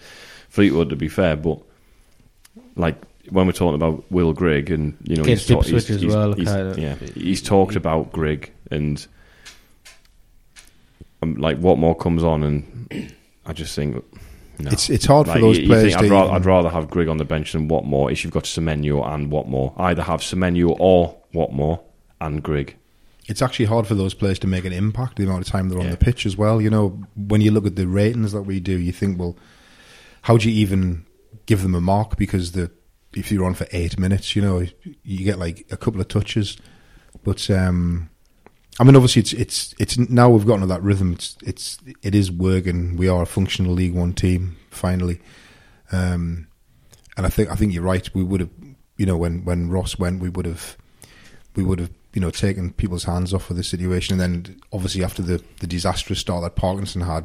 [0.57, 1.59] Fleetwood, to be fair, but
[2.75, 2.95] like
[3.29, 6.77] when we're talking about Will Grigg and you know he's, ta- he's, he's- well, he's-
[6.79, 9.05] yeah, he's talked about Grigg and
[11.21, 13.13] um, like what more comes on, and
[13.45, 14.03] I just think
[14.59, 14.71] no.
[14.71, 16.05] It's it's hard for those you- you players think to.
[16.05, 19.07] I'd, rather, I'd rather have Grigg on the bench than Watmore if you've got Semenyo
[19.13, 19.73] and Watmore.
[19.77, 21.81] Either have Semenyo or Watmore
[22.19, 22.75] and Grigg.
[23.27, 25.79] it's actually hard for those players to make an impact the amount of time they're
[25.79, 26.59] on the pitch as well.
[26.61, 29.35] You know, when you look at the ratings that we do, you think, well,
[30.27, 31.05] how do you even
[31.45, 32.17] give them a mark?
[32.17, 32.69] Because the
[33.13, 34.65] if you're on for eight minutes, you know,
[35.01, 36.57] you get like a couple of touches.
[37.23, 38.09] But um,
[38.77, 41.13] I mean, obviously, it's it's it's now we've gotten to that rhythm.
[41.13, 42.97] It's it's it is working.
[42.97, 45.21] We are a functional League One team finally,
[45.93, 46.47] um,
[47.15, 48.13] and I think I think you're right.
[48.13, 48.51] We would have,
[48.97, 50.75] you know, when when Ross went, we would have
[51.55, 54.19] we would have you know taking people's hands off of the situation.
[54.19, 57.23] And then obviously after the, the disastrous start that Parkinson had,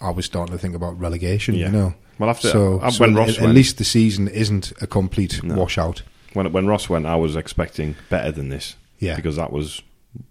[0.00, 1.54] I was starting to think about relegation.
[1.54, 1.66] Yeah.
[1.66, 4.26] You know, Well, after so, uh, so when at, Ross at went, least the season
[4.26, 5.54] isn't a complete No.
[5.54, 6.02] washout.
[6.32, 8.74] when when Ross went, I was expecting better than this.
[8.98, 9.14] Yeah.
[9.16, 9.80] because that was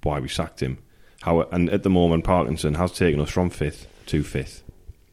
[0.03, 0.79] why we sacked him.
[1.21, 4.61] How and at the moment, Parkinson has taken us from fifth to fifth.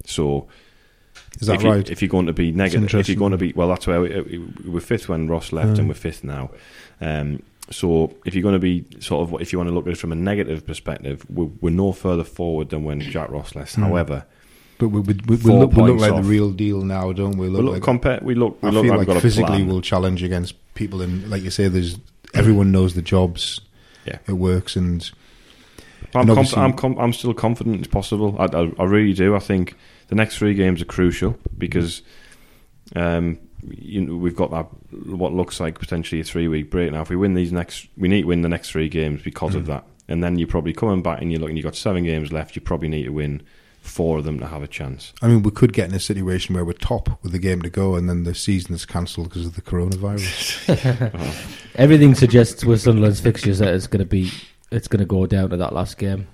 [0.07, 0.49] So
[1.41, 1.89] Is that if you, right?
[1.91, 4.09] If you're going to be negative, if you're going to be well, that's where we,
[4.65, 5.79] we were fifth when Ross left, Mm.
[5.79, 6.51] and we're fifth now.
[7.01, 9.93] Um, so if you're going to be sort of, if you want to look at
[9.93, 13.77] it from a negative perspective, we're, we're no further forward than when Jack Ross left.
[13.77, 13.85] Mm.
[13.85, 14.27] However,
[14.79, 16.23] but we, we, we, we look, we look like off.
[16.23, 17.49] the real deal now, don't we?
[17.49, 19.81] we Look look, like, compare, we look, we I look feel like, like physically we'll
[19.81, 21.99] challenge against people, and like you say, there's
[22.35, 23.61] everyone knows the jobs.
[24.05, 24.19] Yeah.
[24.27, 25.09] It works, and
[26.15, 28.35] I'm, And obviously- I'm, com- I'm still confident it's possible.
[28.39, 29.37] I, I, I really do.
[29.37, 29.77] I think
[30.09, 32.03] the next three games are crucial because
[32.97, 34.67] um, you know, we've got that
[35.07, 37.03] what looks like potentially a three week break now.
[37.03, 39.57] If we win these next, we need to win the next three games because Mm.
[39.57, 39.85] of that.
[40.09, 41.57] And then you're probably coming back and you're looking.
[41.57, 42.57] You've got seven games left.
[42.57, 43.43] You probably need to win
[43.81, 45.13] four of them to have a chance.
[45.23, 47.71] I mean, we could get in a situation where we're top with the game to
[47.71, 51.49] go, and then the season's cancelled because of the coronavirus.
[51.77, 54.31] Everything suggests with Sunderland's fixtures that it's going to be
[54.71, 56.27] it's going to go down to that last game.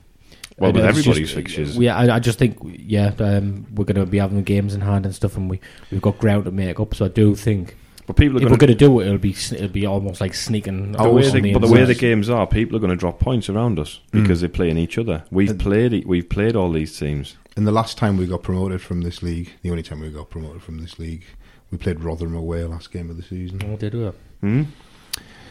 [0.59, 1.77] Well, And with it's everybody's just- fixtures.
[1.79, 5.05] Yeah, I, I just think yeah, um, we're going to be having games in hand
[5.07, 6.95] and stuff, and we we've got ground to make up.
[6.95, 9.19] So I do think But people are if going we're going to do it, it'll
[9.19, 10.93] be it'll be almost like sneaking.
[10.93, 12.97] the way on the, the but the way the games are, people are going to
[12.97, 15.23] drop points around us because they're playing each other.
[15.31, 16.05] We've And- played.
[16.07, 17.37] We've played all these teams.
[17.57, 20.29] and the last time we got promoted from this league, the only time we got
[20.31, 21.25] promoted from this league,
[21.71, 23.61] we played Rotherham away last game of the season.
[23.65, 24.11] Oh, did we?
[24.41, 24.63] Hmm?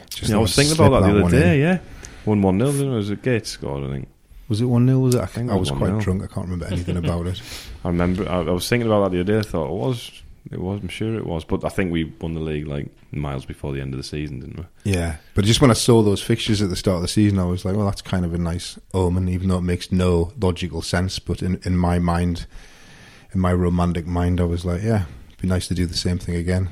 [0.09, 1.43] Just yeah, I was thinking about that the one other in.
[1.43, 1.59] day.
[1.61, 1.79] Yeah,
[2.25, 2.81] one one nil.
[2.81, 3.83] It was a Gates scored.
[3.83, 4.07] I think.
[4.49, 5.21] Was it one 0 Was it?
[5.21, 6.01] I, think I was was quite 1-0.
[6.01, 6.23] drunk.
[6.23, 7.41] I can't remember anything about it.
[7.83, 8.27] I remember.
[8.29, 9.39] I, I was thinking about that the other day.
[9.39, 10.11] I thought it was.
[10.51, 10.79] It was.
[10.81, 11.43] I'm sure it was.
[11.43, 14.39] But I think we won the league like miles before the end of the season,
[14.39, 14.91] didn't we?
[14.91, 17.45] Yeah, but just when I saw those fixtures at the start of the season, I
[17.45, 20.81] was like, well, that's kind of a nice omen, even though it makes no logical
[20.81, 21.19] sense.
[21.19, 22.45] But in, in my mind,
[23.33, 26.17] in my romantic mind, I was like, yeah, it'd be nice to do the same
[26.19, 26.69] thing again.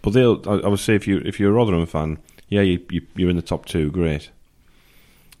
[0.00, 0.40] But they'll.
[0.48, 3.30] I, I would say if you if you're a Rotherham fan, yeah, you, you you're
[3.30, 4.30] in the top two, great.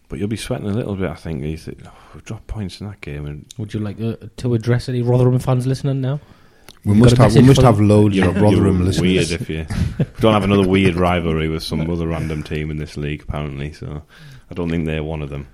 [0.08, 1.10] But you'll be sweating a little bit.
[1.10, 4.00] I think you think, oh, we've dropped points in that game, and Would you like
[4.00, 6.20] uh, to address any Rotherham fans listening now?
[6.84, 7.88] We You must have we must have them?
[7.88, 9.00] loads of Rotherham you're listeners.
[9.00, 9.64] weird if you
[10.20, 13.22] don't have another weird rivalry with some other random team in this league.
[13.22, 14.02] Apparently, so
[14.50, 15.48] I don't think they're one of them.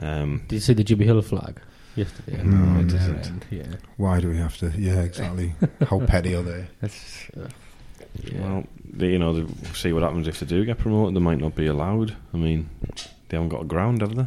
[0.00, 1.60] Um, Did you see the Jimmy Hill flag
[1.94, 2.42] yesterday?
[2.42, 3.26] No, I Yeah, didn't.
[3.28, 4.72] and, Yeah, Why do we have to?
[4.76, 5.54] Yeah, exactly.
[5.88, 6.66] How petty are they?
[6.80, 7.28] that's.
[7.36, 7.46] Uh,
[8.24, 8.40] yeah.
[8.40, 11.14] Well, they, you know, they, see what happens if they do get promoted.
[11.14, 12.16] They might not be allowed.
[12.32, 12.68] I mean,
[13.28, 14.26] they haven't got a ground, have they?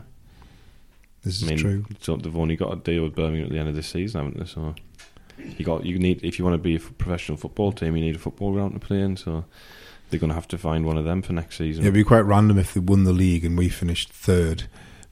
[1.23, 1.86] This I is mean, true.
[2.01, 4.39] So they've only got a deal with Birmingham at the end of this season, haven't
[4.39, 4.45] they?
[4.45, 4.75] So
[5.57, 8.15] you got you need if you want to be a professional football team, you need
[8.15, 9.17] a football ground to play in.
[9.17, 9.45] So
[10.10, 11.83] they're going to have to find one of them for next season.
[11.83, 14.63] It'd be quite random if they won the league and we finished third,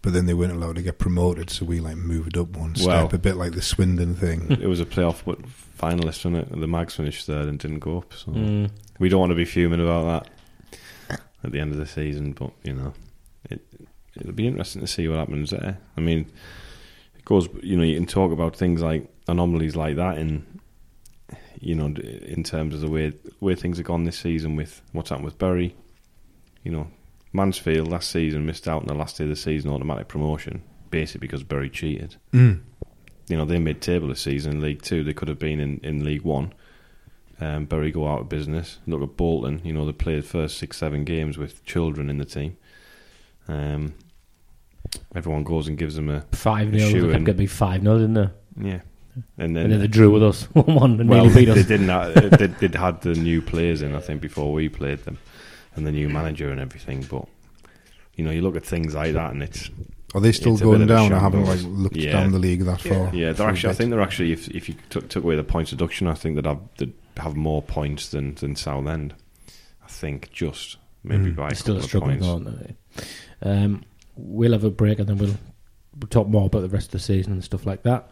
[0.02, 2.88] but then they weren't allowed to get promoted, so we like moved up one step,
[2.88, 4.50] Well- a bit like the Swindon thing.
[4.62, 5.40] it was a playoff but
[5.78, 6.60] finalist, wasn't it?
[6.62, 8.14] The Mags finished third and didn't go up.
[8.14, 8.70] So Mm.
[9.00, 10.28] we don't want to be fuming about
[11.10, 12.32] that at the end of the season.
[12.32, 13.05] But you know, it
[14.20, 15.78] it'll be interesting to see what happens there.
[15.98, 16.32] I mean,
[17.16, 17.48] it goes.
[17.62, 20.60] You know, you can talk about things like anomalies like that and
[21.60, 25.10] you know in terms of the way way things have gone this season with what's
[25.10, 25.76] happened with Bury.
[26.64, 26.88] You know,
[27.34, 31.28] Mansfield last season missed out on the last day of the season automatic promotion, basically
[31.28, 32.16] because Bury cheated.
[32.32, 32.62] Mm.
[33.28, 35.04] You know, they mid table this season in League Two.
[35.04, 36.54] They could have been in, in League One.
[37.40, 38.80] Um, Bury go out of business.
[38.88, 39.62] Look at Bolton.
[39.64, 42.58] You know, they played the first six, seven games with children in the team.
[43.48, 43.96] Um,
[45.16, 47.14] everyone goes and gives them a Five A 0 shoe They in.
[47.14, 48.30] kept getting five 0 didn't they?
[48.70, 48.80] yeah,
[49.38, 51.64] and then, And then they drew with us one one and well, nearly beat they
[51.64, 51.90] didn't.
[51.90, 55.18] Have, they, they'd had the new players in, I think, before we played them,
[55.76, 57.04] and the new manager and everything.
[57.10, 57.26] But
[58.16, 59.70] you know, you look at things like that, and it's
[60.14, 61.12] Are they still It's going down?
[61.14, 61.64] I haven't shambles.
[61.66, 62.14] like looked Yeah.
[62.14, 63.14] down the league that far.
[63.14, 63.72] Yeah, they're actually.
[63.72, 64.32] I think they're actually.
[64.32, 67.36] If if you took, took away the points deduction, I think they'd have they'd have
[67.36, 69.14] more points than than Southend.
[69.84, 71.36] I think just maybe Mm.
[71.36, 72.48] by a still couple of struggling, points.
[72.48, 72.76] aren't they?
[73.50, 73.84] Um,
[74.16, 75.36] we'll have a break and then we'll,
[76.00, 78.10] we'll talk more about the rest of the season and stuff like that.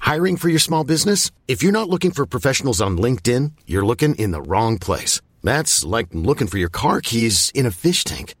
[0.00, 1.30] Hiring for your small business?
[1.48, 5.20] If you're not looking for professionals on LinkedIn, you're looking in the wrong place.
[5.42, 8.34] That's like looking for your car keys in a fish tank.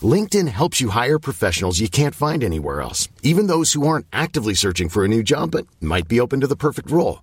[0.00, 4.54] LinkedIn helps you hire professionals you can't find anywhere else, even those who aren't actively
[4.54, 7.22] searching for a new job but might be open to the perfect role.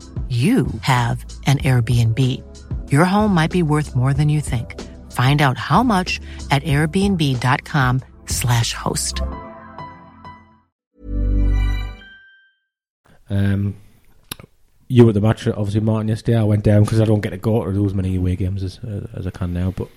[0.31, 2.19] you have an Airbnb.
[2.89, 4.79] Your home might be worth more than you think.
[5.11, 9.21] Find out how much at airbnb.com/slash host.
[13.29, 13.75] Um,
[14.87, 16.37] you were at the match, obviously, Martyn, yesterday.
[16.37, 18.79] I went down because I don't get to go to as many away games as,
[18.79, 19.87] uh, as I can now, but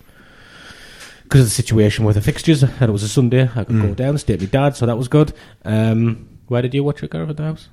[1.24, 3.88] because of the situation with the fixtures, and it was a Sunday, I could go
[3.88, 3.96] Mm.
[3.96, 5.32] down, stay with my dad, so that was good.
[5.64, 7.68] Um, where did you watch it, Gareth, at the house?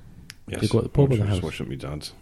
[0.48, 1.36] Yes, You go to the pub or I the was house?
[1.38, 2.12] just watching my dad's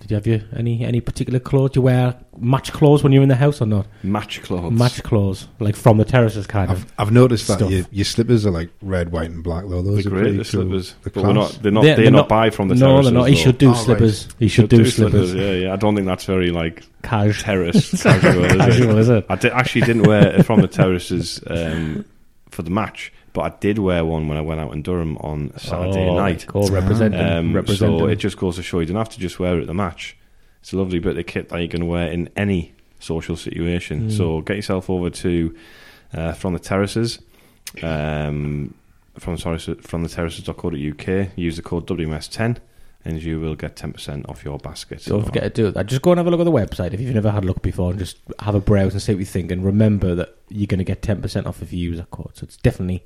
[0.00, 1.70] Did you have your, any any particular clothes?
[1.72, 3.86] Do you wear match clothes when you're in the house or not?
[4.02, 4.72] match clothes.
[4.72, 6.84] Match clothes, like from the terraces, kind of.
[6.84, 7.70] I've, I've noticed that stuff.
[7.70, 9.64] your, your slippers are like red, white, and black.
[9.66, 10.44] Though those the are great pretty the cool.
[10.44, 11.58] slippers, The but we're not.
[11.62, 11.80] They're not.
[11.82, 13.04] They're- They're, they're not, not- buy from the no, terraces.
[13.12, 13.28] they're not.
[13.30, 13.84] He should do Oh, right.
[13.84, 14.28] slippers.
[14.38, 15.34] He should, Should do, slippers.
[15.34, 15.72] Yeah, yeah.
[15.72, 17.42] I don't think that's very like Cash.
[17.42, 18.44] terrace casual.
[18.44, 18.58] is it?
[18.58, 19.26] Casual, is it?
[19.30, 22.04] I di- actually didn't wear it from the terraces um,
[22.50, 25.52] for the match, but I did wear one when I went out in Durham on
[25.58, 26.46] Saturday oh, night.
[26.46, 27.20] Cool, representing.
[27.20, 29.66] Um, so it just goes to show you don't have to just wear it at
[29.66, 30.16] the match.
[30.60, 34.08] It's a lovely bit of kit that you can wear in any social situation.
[34.08, 34.16] Mm.
[34.16, 35.54] So get yourself over to
[36.14, 37.18] uh, from the terraces.
[37.82, 38.72] Um,
[39.18, 41.28] from sorry, from the terraces.co.uk.
[41.36, 42.58] Use the code WMS10
[43.04, 45.04] and you will get 10% off your basket.
[45.04, 45.86] Don't forget to do that.
[45.86, 47.62] Just go and have a look at the website if you've never had a look
[47.62, 49.50] before and just have a browse and see what you think.
[49.50, 52.30] And remember that you're going to get 10% off if you use that code.
[52.34, 53.04] So it's definitely,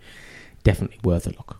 [0.65, 1.59] definitely worth a look.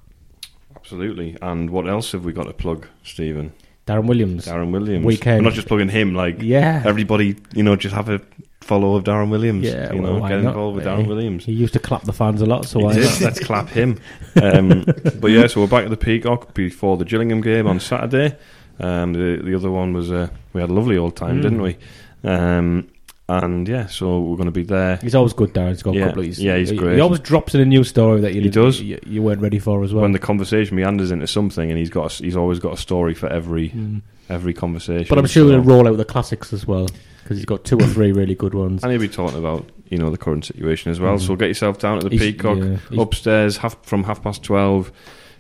[0.77, 1.37] Absolutely.
[1.43, 3.53] And what else have we got to plug, Stephen?
[3.87, 4.47] Darren Williams.
[4.47, 5.05] Darren Williams.
[5.05, 5.41] Weekend.
[5.43, 6.83] We're not just plugging him, like Yeah.
[6.85, 8.21] everybody, you know, just have a
[8.61, 9.65] follow of Darren Williams.
[9.65, 10.51] Yeah, you well, know, why get not?
[10.51, 11.45] involved with Eh, Darren Williams.
[11.47, 12.81] He used to clap the fans a lot, so?
[12.81, 13.99] Let's clap him.
[14.41, 14.85] Um,
[15.19, 18.37] but yeah, so we're back at the Peacock before the Gillingham game on Saturday.
[18.79, 21.43] Um, the the other one was uh, we had a lovely old time, Mm.
[21.43, 21.77] didn't we?
[22.23, 22.89] Um,
[23.29, 24.97] and yeah, so we're going to be there.
[25.03, 25.69] He's always good, Darren.
[25.71, 26.95] He's got Yeah, a couple of he's, yeah, he's he, great.
[26.95, 28.81] He always drops in a new story that you, He does.
[28.81, 30.03] you, you weren't ready for as well.
[30.03, 33.15] When the conversation meanders into something, and he's got a, he's always got a story
[33.15, 34.01] for every Mm.
[34.31, 35.07] every conversation.
[35.09, 36.87] But I'm sure so- he'll roll out the classics as well
[37.23, 38.83] because he's got two or three really good ones.
[38.83, 41.17] And he'll be talking about you know the current situation as well.
[41.17, 41.21] Mhm.
[41.27, 42.59] So get yourself down to the He's- Peacock
[42.91, 44.91] yeah, upstairs half from half past twelve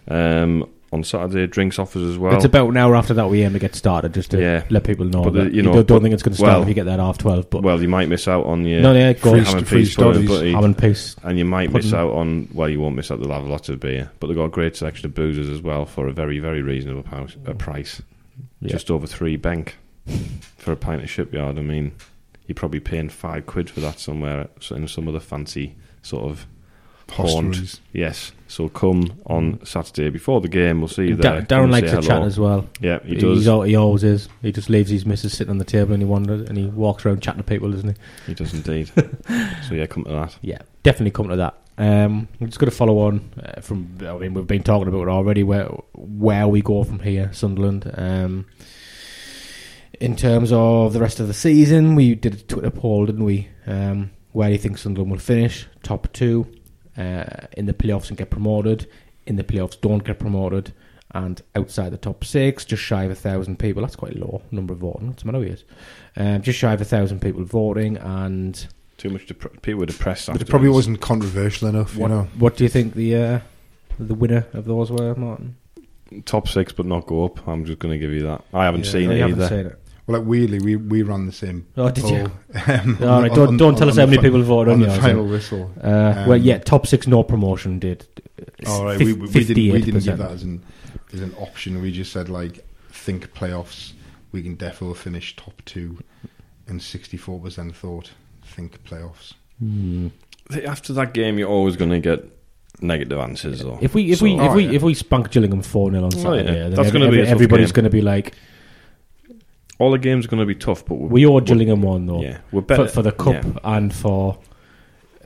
[0.08, 1.46] um, on Saturday.
[1.46, 2.34] Drinks offers as well.
[2.34, 4.64] it's about an hour after that we aim to get started, just to Yeah.
[4.70, 5.24] let people know.
[5.24, 6.62] But the- that you you know, don't, don't but- think it's going to start well-
[6.62, 7.50] if you get there at half twelve.
[7.50, 9.44] But well, you might miss out on your no, yeah, go free on.
[9.46, 10.16] ham and free peas for studies.
[10.30, 11.16] everybody, ham and peace.
[11.22, 12.48] and you might miss out on.
[12.52, 13.20] Well, you won't miss out.
[13.20, 15.84] They'll have lots of beer, but they've got a great selection of boozers as well
[15.84, 18.00] for a very very reasonable pouse, uh, price.
[18.60, 18.70] Yeah.
[18.72, 19.76] Just over three bank
[20.56, 21.58] for a pint of shipyard.
[21.58, 21.92] I mean,
[22.46, 26.46] you're probably paying five quid for that somewhere in some other fancy sort of
[27.10, 27.80] haunt.
[27.92, 28.32] Yes.
[28.50, 30.78] So come on Saturday before the game.
[30.80, 32.66] We'll see you Da- Darren likes to chat as well.
[32.80, 33.48] Yeah, he He's does.
[33.48, 34.28] al- he always is.
[34.40, 37.04] He just leaves his missus sitting on the table and he wanders and he walks
[37.04, 37.94] around chatting to people, doesn't he?
[38.28, 38.88] He does indeed.
[39.68, 40.38] so yeah, come to that.
[40.40, 41.58] Yeah, definitely come to that.
[41.76, 43.98] Um, I'm just going to follow on uh, from.
[44.00, 45.42] I mean, we've been talking about it already.
[45.42, 47.90] Where where we go from here, Sunderland.
[47.96, 48.46] Um,
[50.00, 53.48] in terms of the rest of the season, we did a Twitter poll, didn't we?
[53.66, 55.66] Um, where do you think Sunderland will finish?
[55.82, 56.46] Top two
[56.98, 58.88] uh, in the playoffs and get promoted.
[59.26, 60.72] In the playoffs, don't get promoted.
[61.14, 63.80] And outside the top six, just shy of a thousand people.
[63.82, 65.08] That's quite a low number of voting.
[65.08, 65.64] What's the matter with
[66.16, 66.22] you?
[66.22, 67.96] Um, just shy of a thousand people voting.
[67.96, 68.66] And
[68.98, 69.26] Too much.
[69.26, 70.26] Dep- people were depressed.
[70.30, 72.22] But it probably wasn't controversial enough, what, you know.
[72.38, 73.40] what do you think the uh,
[73.98, 75.56] the winner of those were, Martin?
[76.24, 77.46] top six, but not go up.
[77.46, 78.42] I'm just going to give you that.
[78.54, 78.92] I haven't Yeah.
[78.92, 79.48] seen Oh, it you haven't either.
[79.48, 79.78] seen it.
[80.08, 81.66] Well, like weirdly, we we ran the same.
[81.76, 82.32] Oh, did you?
[82.54, 84.42] poll, um, All right, on- don't- on- don't tell on us how many fi- people
[84.42, 85.70] voted on the yours, final whistle.
[85.82, 88.06] Uh, Um, well, yeah, top six, no promotion did.
[88.66, 90.64] All right, we, we, we didn't we didn't give that as an
[91.12, 91.80] as an option.
[91.82, 93.92] We just said like think playoffs.
[94.32, 95.98] We can definitely finish top two,
[96.66, 98.10] and sixty four percent thought
[98.42, 99.34] think playoffs.
[99.58, 100.08] Hmm.
[100.66, 102.24] After that game, you're always going to get
[102.80, 103.60] negative answers.
[103.60, 103.78] Though.
[103.82, 104.70] If we if So- we if Oh, we yeah.
[104.72, 106.42] if we spunk Gillingham four 0 on Oh, yeah.
[106.44, 108.34] Then That's ev- gonna be every- everybody's going to be like,
[109.78, 112.22] all the games are going to be tough, but we owe Gillingham one though.
[112.22, 113.58] Yeah, we're better for, for the cup yeah.
[113.64, 114.38] and for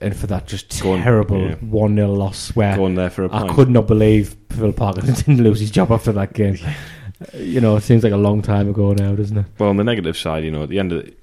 [0.00, 1.54] and for that just terrible yeah.
[1.56, 3.50] one 0 loss where going there for a I point.
[3.50, 6.58] I could not believe Phil Parker didn't lose his job after that game.
[7.34, 9.46] you know, it seems like a long time ago now, doesn't it?
[9.58, 11.14] Well, on the negative side, you know, at the end of the,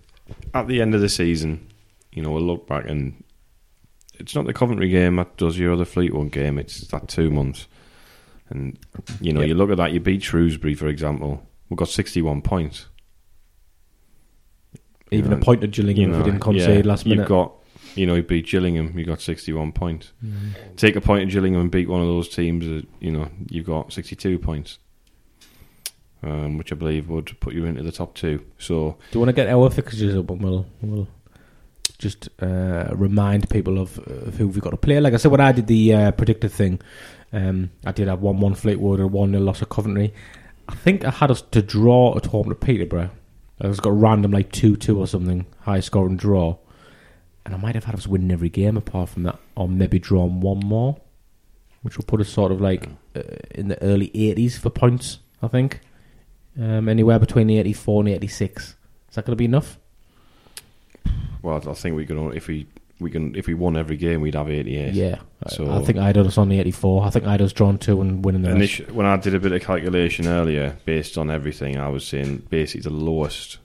[0.54, 1.68] at the end of the season,
[2.12, 3.22] you know, we'll look back and
[4.20, 6.58] it's not the Coventry game that does your other Fleetwood game.
[6.58, 7.68] It's that two months,
[8.50, 8.78] and
[9.22, 9.50] you know, Yep.
[9.50, 9.92] you look at that.
[9.94, 11.44] You beat Shrewsbury, for example.
[11.70, 12.88] We got sixty-one points.
[15.12, 17.22] Even know, a point at Gillingham if we didn't concede yeah, last minute.
[17.22, 17.54] You've got,
[17.96, 18.98] you know, you beat Gillingham.
[18.98, 20.12] You got sixty-one points.
[20.76, 22.86] Take a point at Gillingham and beat one of those teams.
[23.00, 24.80] You know, you've got sixty-two points.
[26.22, 28.44] Um, which I believe would put you into the top two.
[28.58, 31.08] So Do you want to get our fixtures up and we'll, we'll
[31.98, 35.00] just uh, remind people of, of who we've got to play?
[35.00, 36.82] Like I said, when I did the uh, predicted thing,
[37.32, 40.14] um, I did have 1 1 Fleetwood and 1 0 loss of Coventry.
[40.68, 43.12] I think I had us to draw at home to Peterborough.
[43.62, 46.58] I was got random like 2 2 or something, high scoring draw.
[47.46, 50.40] And I might have had us winning every game apart from that, or maybe drawn
[50.42, 50.98] one more,
[51.82, 55.48] which will put us sort of like uh, in the early 80s for points, I
[55.48, 55.82] think.
[56.60, 58.64] Um, anywhere between the 84 and the 86.
[58.64, 58.76] Is
[59.16, 59.78] that going to be enough?
[61.42, 62.68] Well, I think we only- if we
[63.00, 64.94] we can if we won every game, we'd have eighty-eight.
[64.94, 65.20] Yeah.
[65.48, 67.06] So- I, think I had us on the 84.
[67.06, 68.80] I think I had us drawn two and winning the And rest.
[68.80, 72.48] this, when I did a bit of calculation earlier, based on everything, I was saying
[72.50, 73.58] basically the lowest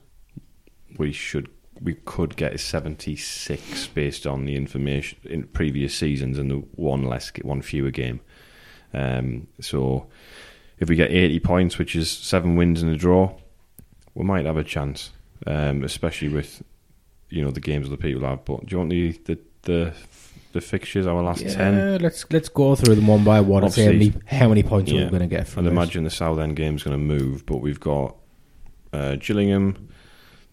[0.97, 1.49] we should
[1.81, 6.55] we could get is seventy six based on the information in previous seasons and the
[6.75, 8.21] one less one fewer game.
[8.93, 10.07] Um, so
[10.79, 13.35] if we get eighty points, which is seven wins and a draw,
[14.13, 15.11] we might have a chance.
[15.45, 16.63] Um, especially with
[17.35, 18.45] you know the games the people have.
[18.45, 19.93] But do you want the the the,
[20.53, 21.05] the fixtures?
[21.07, 21.75] Our last ten.
[21.77, 24.63] Yeah, let's let's go through them one by one and see how many, how many
[24.63, 25.03] points Yeah.
[25.03, 25.71] we're going to get from I'd this.
[25.71, 28.15] imagine the Southend game's going to move, but we've got
[28.93, 29.89] uh, Gillingham,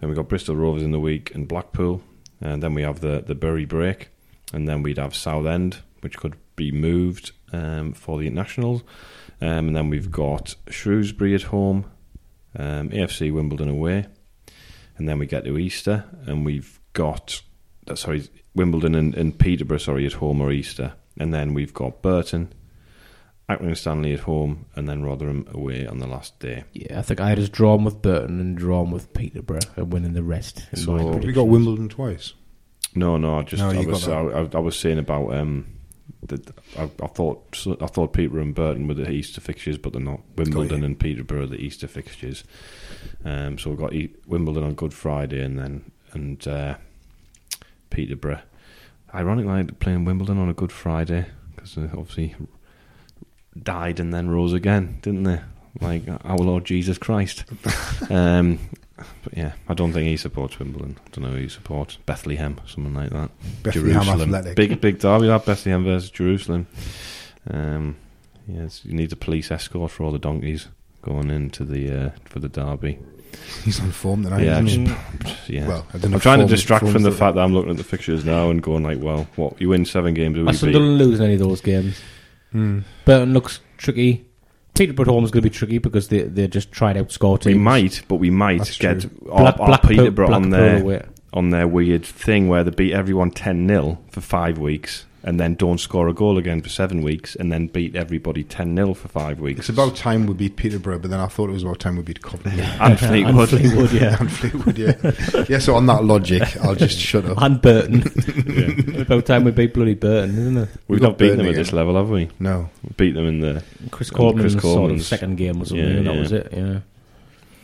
[0.01, 2.03] then we've got Bristol Rovers in the week and Blackpool,
[2.41, 4.09] and then we have the, the Bury break,
[4.53, 8.83] and then we'd have Southend, which could be moved um, for the internationals,
[9.41, 11.85] um, and then we've got Shrewsbury at home,
[12.59, 14.07] um, AFC Wimbledon away,
[14.97, 17.43] and then we get to Easter, and we've got
[17.89, 22.03] uh, sorry Wimbledon and, and Peterborough sorry at home or Easter, and then we've got
[22.03, 22.53] Burton.
[23.49, 26.65] Accrington Stanley at home and then Rotherham away on the last day.
[26.73, 30.13] Yeah, I think I had us drawn with Burton and drawn with Peterborough and winning
[30.15, 30.65] the rest.
[30.75, 32.33] So- We got Wimbledon twice.
[32.95, 35.82] No, no, I just No, I was I, I, I was saying about um that
[36.79, 40.21] I, I thought I thought Peterborough and Burton were the Easter fixtures, but they're not.
[40.37, 42.45] Wimbledon and Peterborough are the Easter fixtures.
[43.25, 46.77] Um, so we've got e- Wimbledon on Good Friday and then and uh,
[47.91, 48.43] Peterborough.
[49.15, 52.35] Ironically, playing Wimbledon on a Good Friday because they obviously
[53.61, 55.41] died and then rose again, didn't they?
[55.81, 57.45] Like our Lord Jesus Christ.
[58.11, 58.59] um,
[58.97, 60.99] but yeah, I don't think he supports Wimbledon.
[61.05, 61.97] I don't know who he supports.
[62.07, 63.31] Bethlehem, something like that.
[63.63, 64.35] Bethlehem Jerusalem.
[64.35, 64.57] Athletic.
[64.57, 66.67] Big big derby that Bethlehem versus Jerusalem.
[67.51, 67.97] Um,
[68.47, 70.69] yes, you need a police escort for all the donkeys
[71.03, 72.99] going into the uh, for the derby.
[73.65, 74.95] He's on form tonight, yeah, isn't he?
[75.25, 75.67] just- yeah.
[75.67, 77.55] Well, I don't know I'm if trying to distract from the the- fact that I'm
[77.55, 80.43] looking at the fixtures now and going like, well, what you win seven games, who
[80.43, 80.59] Are we beat?
[80.59, 81.99] Sunderland losing any of those games?
[82.53, 82.81] Hmm.
[83.07, 84.27] Burton looks tricky.
[84.75, 87.55] Peterborough home is going to be tricky because they they just tried out score We
[87.55, 91.03] might, but we might That's get our, Black, our Blackpool, Peterborough on their away.
[91.33, 95.55] on their weird thing where they beat everyone 10 0 for five weeks and then
[95.55, 99.09] don't score a goal again for seven weeks and then beat everybody 10 0 for
[99.09, 99.61] five weeks.
[99.61, 102.03] It's about time we beat Peterborough, but then I thought it was about time we
[102.03, 102.63] beat Coventry.
[102.81, 103.53] and Fleetwood.
[103.53, 104.17] And Fleetwood, yeah.
[104.21, 105.45] and Fleetwood, yeah.
[105.49, 107.41] yeah, so on that logic, I'll just shut up.
[107.41, 108.03] And Burton.
[108.47, 109.03] yeah.
[109.03, 110.69] About time we beat bloody Burton, isn't it?
[110.89, 112.31] We've got not beaten them Burnley at this level, have we?
[112.41, 112.69] No.
[112.83, 113.63] We beat them in the.
[113.91, 116.49] Chris And Coleman's Chris sort of second game or something, Yeah, and that was it,
[116.53, 116.81] yeah.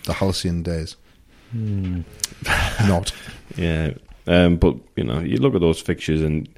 [0.04, 0.96] The halcyon days.
[1.50, 2.02] Hmm.
[2.86, 3.12] Not.
[3.56, 3.94] Yeah.
[4.26, 6.48] Um, but, you know, you look at those fixtures and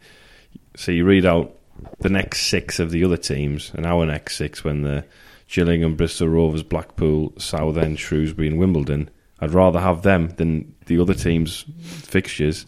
[0.80, 1.54] so you read out
[1.98, 5.04] the next six of the other teams and our next six when the
[5.46, 9.10] Gillingham, Bristol Rovers, Blackpool, Southend, Shrewsbury, and Wimbledon.
[9.40, 12.64] I'd rather have them than the other teams' fixtures,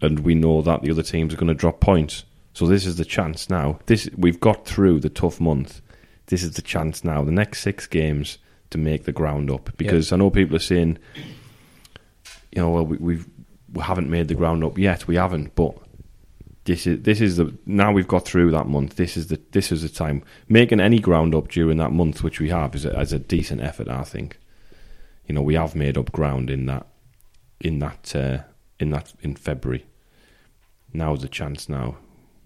[0.00, 2.24] and we know that the other teams are going to drop points.
[2.54, 3.78] So this is the chance now.
[3.86, 5.80] This we've got through the tough month.
[6.26, 7.22] This is the chance now.
[7.22, 8.38] The next six games
[8.70, 10.98] to make the ground up because I know people are saying,
[12.50, 13.28] you know, well we, we've
[13.72, 15.06] we haven't made the ground up yet.
[15.06, 15.76] We haven't, but
[16.64, 18.96] this is this is the now we've got through that month.
[18.96, 22.40] This is the this is the time making any ground up during that month, which
[22.40, 23.88] we have, is a, is a decent effort.
[23.88, 24.38] I think.
[25.26, 26.86] You know, we have made up ground in that
[27.60, 28.38] in that uh,
[28.78, 29.86] in that in February.
[30.92, 31.68] now's the chance.
[31.68, 31.96] Now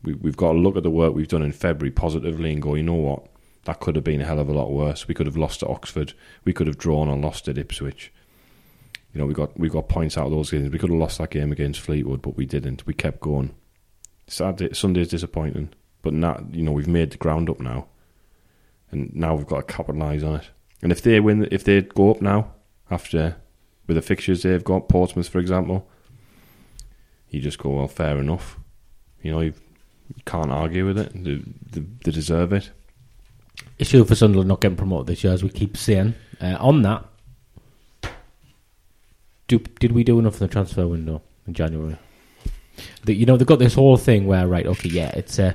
[0.02, 2.74] we, we've got to look at the work we've done in February positively and go,
[2.74, 3.26] you know what,
[3.64, 5.08] that could have been a hell of a lot worse.
[5.08, 6.14] We could have lost to Oxford.
[6.44, 8.12] We could have drawn or lost at Ipswich.
[9.12, 10.70] You know, we got we got points out of those games.
[10.70, 12.86] We could have lost that game against Fleetwood, but we didn't.
[12.86, 13.54] We kept going.
[14.28, 15.70] Saturday, Sunday's disappointing,
[16.02, 17.86] but not you know we've made the ground up now,
[18.90, 20.50] and now we've got to capitalise on it.
[20.82, 22.52] And if they win, if they go up now
[22.90, 23.36] after
[23.86, 25.88] with the fixtures they've got, Portsmouth for example,
[27.30, 28.58] you just go well, fair enough.
[29.22, 29.54] You know, you
[30.24, 31.12] can't argue with it.
[31.12, 32.70] They, they, they deserve it.
[33.78, 36.14] issue for Sunderland not getting promoted this year, as we keep saying.
[36.40, 37.04] Uh, on that,
[39.48, 41.96] do, did we do enough in the transfer window in January?
[43.04, 45.54] The, you know, they've got this whole thing where, right, okay, yeah, it's uh,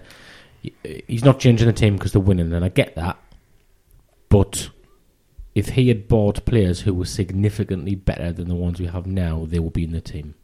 [1.07, 3.17] he's not changing the team because they're winning, and I get that.
[4.29, 4.69] But
[5.53, 9.45] if he had bought players who were significantly better than the ones we have now,
[9.45, 10.35] they will be in the team.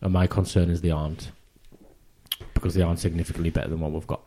[0.00, 1.30] And my concern is they aren't.
[2.52, 4.22] Because they aren't significantly better than what we've got.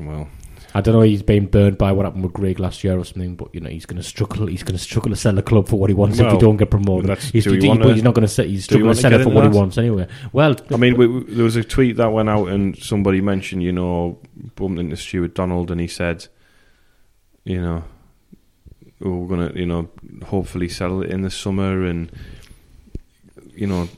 [0.00, 0.28] Well,
[0.74, 1.02] I don't know.
[1.02, 3.68] He's been burned by what happened with Greg last year or something, but you know
[3.68, 4.46] he's going to struggle.
[4.46, 6.56] He's going to struggle to sell the club for what he wants if he don't
[6.56, 7.08] get promoted.
[7.32, 8.46] He's, do he- wanna- but he's not going to sell.
[8.46, 10.06] He's struggling to sell it for what he wants anyway.
[10.32, 13.62] Well, I mean, we, we- there was a tweet that went out and somebody mentioned,
[13.62, 14.18] you know,
[14.56, 16.26] bumped into Stuart Donald and he said,
[17.44, 17.84] you know,
[19.04, 19.88] oh, we're going to, you know,
[20.26, 22.10] hopefully sell it in the summer and,
[23.54, 23.88] you know,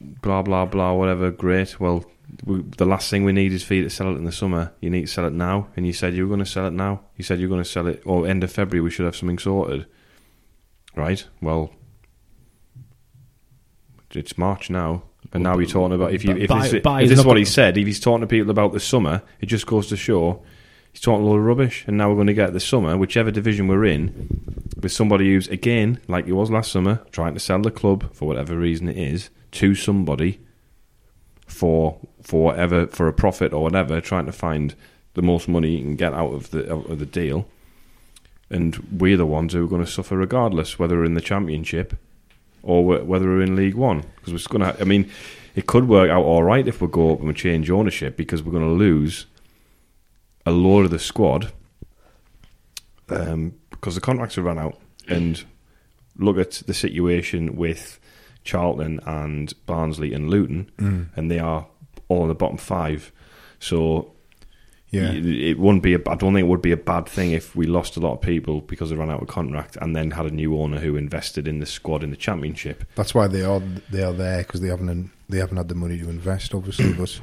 [0.00, 1.30] blah, blah, blah, whatever.
[1.30, 1.78] Great.
[1.78, 2.04] Well,
[2.44, 4.72] we, the last thing we need is for you to sell it in the summer.
[4.80, 5.68] You need to sell it now.
[5.76, 7.02] And you said you were going to sell it now.
[7.16, 9.16] You said you were going to sell it, or end of February, we should have
[9.16, 9.86] something sorted.
[10.94, 11.26] Right?
[11.40, 11.72] Well,
[14.10, 15.04] it's March now.
[15.32, 17.24] And now we're talking about if you if, Buy- this, buy if is this is
[17.24, 19.96] what he said, if he's talking to people about the summer, it just goes to
[19.96, 20.42] show
[20.92, 21.84] he's talking a lot of rubbish.
[21.86, 24.42] And now we're going to get the summer, whichever division we're in,
[24.82, 28.26] with somebody who's again like he was last summer, trying to sell the club for
[28.26, 30.40] whatever reason it is to somebody
[31.52, 34.74] for for whatever for a profit or whatever, trying to find
[35.14, 37.46] the most money you can get out of the out of the deal.
[38.50, 41.96] And we're the ones who are going to suffer regardless, whether we're in the championship
[42.62, 44.04] or wh- whether we're in League One.
[44.16, 45.10] Because we're going to, I mean,
[45.54, 48.42] it could work out all right if we go up and we change ownership because
[48.42, 49.26] we're going to lose
[50.44, 51.50] a lot of the squad
[53.08, 54.78] um, because the contracts have run out.
[55.08, 55.44] And
[56.16, 57.98] look at the situation with
[58.44, 61.06] Charlton and Barnsley and Luton, mm.
[61.16, 61.66] and they are
[62.08, 63.12] all in the bottom five.
[63.58, 64.12] So
[64.90, 65.12] Yeah.
[65.12, 65.94] it, wouldn't be.
[65.94, 68.12] A, I don't think it would be a bad thing if we lost a lot
[68.14, 70.96] of people because they ran out of contract, and then had a new owner who
[70.96, 72.84] invested in the squad in the championship.
[72.94, 75.98] That's why they are they are there because they haven't they haven't had the money
[75.98, 77.20] to invest, obviously, but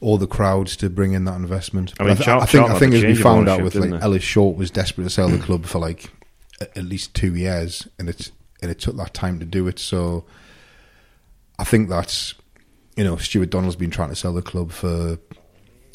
[0.00, 1.94] all the crowds to bring in that investment.
[1.98, 3.96] I mean, I, Char- I think I think as we found out with like they?
[4.00, 6.10] Ellis Short was desperate to sell the club for like
[6.60, 8.32] at least two years, and it's
[8.64, 9.78] and it took that time to do it.
[9.78, 10.24] So
[11.58, 12.34] I think that's
[12.96, 15.18] you know Stuart Donald's been trying to sell the club for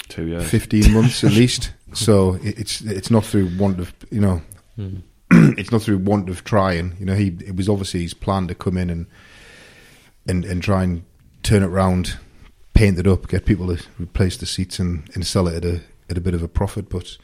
[0.08, 0.50] Two years.
[0.50, 1.72] 15 months at least.
[1.94, 4.42] So it- it's it's not through want of you know,
[4.78, 4.98] Hmm.
[5.60, 6.96] it's not through want of trying.
[7.00, 9.06] You know, he it was obviously his plan to come in and
[10.28, 11.04] and and try and
[11.44, 12.18] turn it round,
[12.74, 15.82] paint it up, get people to replace the seats and, and sell it at a
[16.10, 16.90] at a bit of a profit.
[16.90, 17.18] But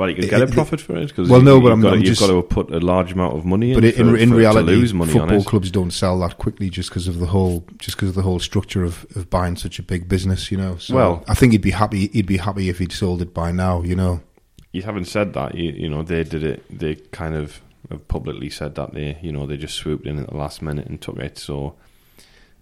[0.00, 1.70] Well, you can It- get a it- profit for it because Well, no, but you've
[1.72, 3.74] I'm- got, I'm you've just- got to put a large amount of money in.
[3.74, 5.44] but in for, in for- reality, to lose money on football it.
[5.46, 8.38] clubs don't sell that quickly just because of the whole just because of the whole
[8.38, 10.50] structure of, of buying such a big business.
[10.50, 12.06] You know, so Well- I think he'd be happy.
[12.14, 13.82] He'd be happy if he'd sold it by now.
[13.82, 14.20] You know.
[14.72, 15.54] you haven't said that.
[15.54, 16.64] You, you know, they did it.
[16.70, 20.30] They kind of have publicly said that they, you know, they just swooped in at
[20.30, 21.36] the last minute and took it.
[21.36, 21.74] So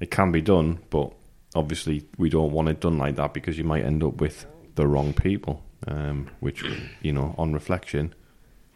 [0.00, 1.12] it can be done, but
[1.54, 4.86] obviously we don't want it done like that because you might end up with the
[4.88, 5.62] wrong people.
[5.90, 6.62] Um, which,
[7.00, 8.14] you know, on reflection,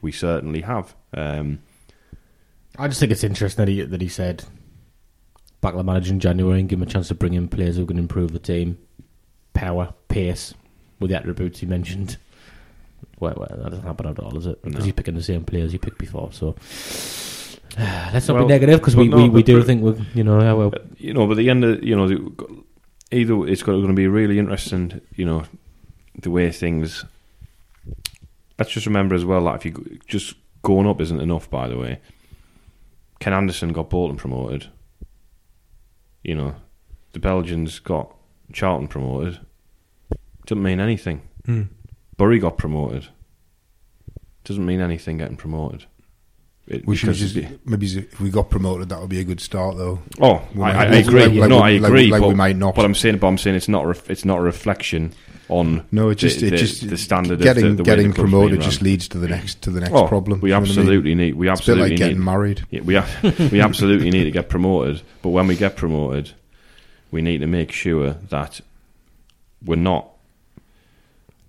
[0.00, 0.94] we certainly have.
[1.12, 1.58] Um,
[2.78, 4.44] I just think it's interesting that he that he said
[5.60, 7.84] back the manager in January and give him a chance to bring in players who
[7.84, 8.78] can improve the team,
[9.52, 10.54] power, pace,
[11.00, 12.16] with the attributes he mentioned.
[13.20, 14.62] Well, well that doesn't happen at all, is it?
[14.62, 14.84] Because No.
[14.84, 16.32] he's picking the same players he picked before.
[16.32, 16.56] So
[17.78, 20.40] let's not Well, be negative because we, but we, we do think we you know
[20.40, 20.72] how well.
[20.96, 22.64] you know, but the end of you know, the-
[23.10, 25.00] either it's going to be really interesting.
[25.14, 25.44] You know,
[26.18, 27.04] the way things.
[28.58, 31.48] Let's just remember as well that if you just going up isn't enough.
[31.50, 32.00] By the way,
[33.20, 34.66] Ken Anderson got Bolton promoted.
[36.22, 36.54] You know,
[37.12, 38.14] the Belgians got
[38.52, 39.40] Charlton promoted.
[40.46, 41.22] Doesn't mean anything.
[41.46, 41.62] Hmm.
[42.16, 43.08] Bury got promoted.
[44.44, 45.86] Doesn't mean anything getting promoted.
[46.68, 49.76] It, We should just maybe if we got promoted, that would be a good start,
[49.76, 50.00] though.
[50.20, 51.26] Oh, I, I, I like- agree.
[51.40, 52.06] like- no, like I we- like- agree.
[52.10, 52.74] like but, we might not.
[52.76, 53.84] But I'm saying, but I'm saying it's not.
[53.84, 55.12] A ref, it's not a reflection
[55.52, 55.86] on.
[55.92, 58.82] No, it just the, it just the standard getting of the, the getting promoted just
[58.82, 60.40] leads to the next to the next Oh, problem.
[60.40, 60.68] We what I mean?
[60.70, 61.34] absolutely need.
[61.34, 62.24] We It's a bit absolutely like getting need.
[62.24, 62.66] married.
[62.70, 63.06] Yeah, we a-
[63.52, 65.02] we absolutely need to get promoted.
[65.22, 66.32] But when we get promoted,
[67.10, 68.60] we need to make sure that
[69.64, 70.08] we're not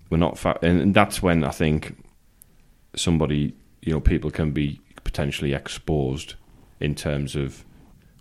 [0.09, 1.95] we're not fa- and that's when I think
[2.95, 6.35] somebody you know people can be potentially exposed
[6.79, 7.63] in terms of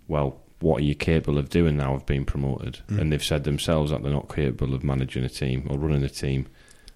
[0.07, 2.99] well what are you capable of doing now of being promoted Mm.
[2.99, 6.09] and they've said themselves that they're not capable of managing a team or running a
[6.23, 6.45] team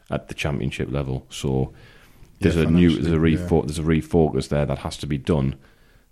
[0.09, 1.73] at the championship level so
[2.39, 5.17] there's Yeah, a new there's a refo- there's a refocus there that has to be
[5.17, 5.55] done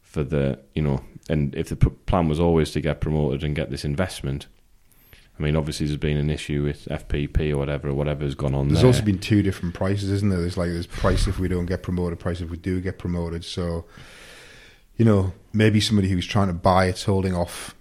[0.01, 0.99] for the you know
[1.29, 4.47] and if the p- plan was always to get promoted and get this investment
[5.39, 8.67] I mean obviously there's been an issue with FFP or whatever or whatever's gone on
[8.69, 10.39] There's there also been two different prices, isn't there?
[10.39, 13.43] There's like there's price if we don't get promoted, price if we do get promoted.
[13.43, 13.83] So,
[14.97, 17.75] you know, maybe somebody who's trying to buy it's holding off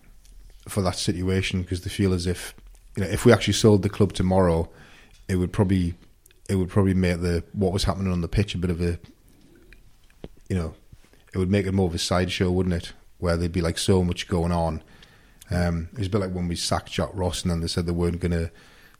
[0.68, 2.54] for that situation because they feel as if
[2.96, 4.68] you know if we actually sold the club tomorrow,
[5.28, 5.94] it would probably
[6.48, 8.98] it would probably make the what was happening on the pitch a bit of a
[10.48, 10.74] you know
[11.32, 12.92] it would make it more of a sideshow, wouldn't it?
[13.18, 14.82] Where there'd be like so much going on.
[15.50, 17.86] Um, it was a bit like when we sacked Jack Ross and then they said
[17.86, 18.50] they weren't going to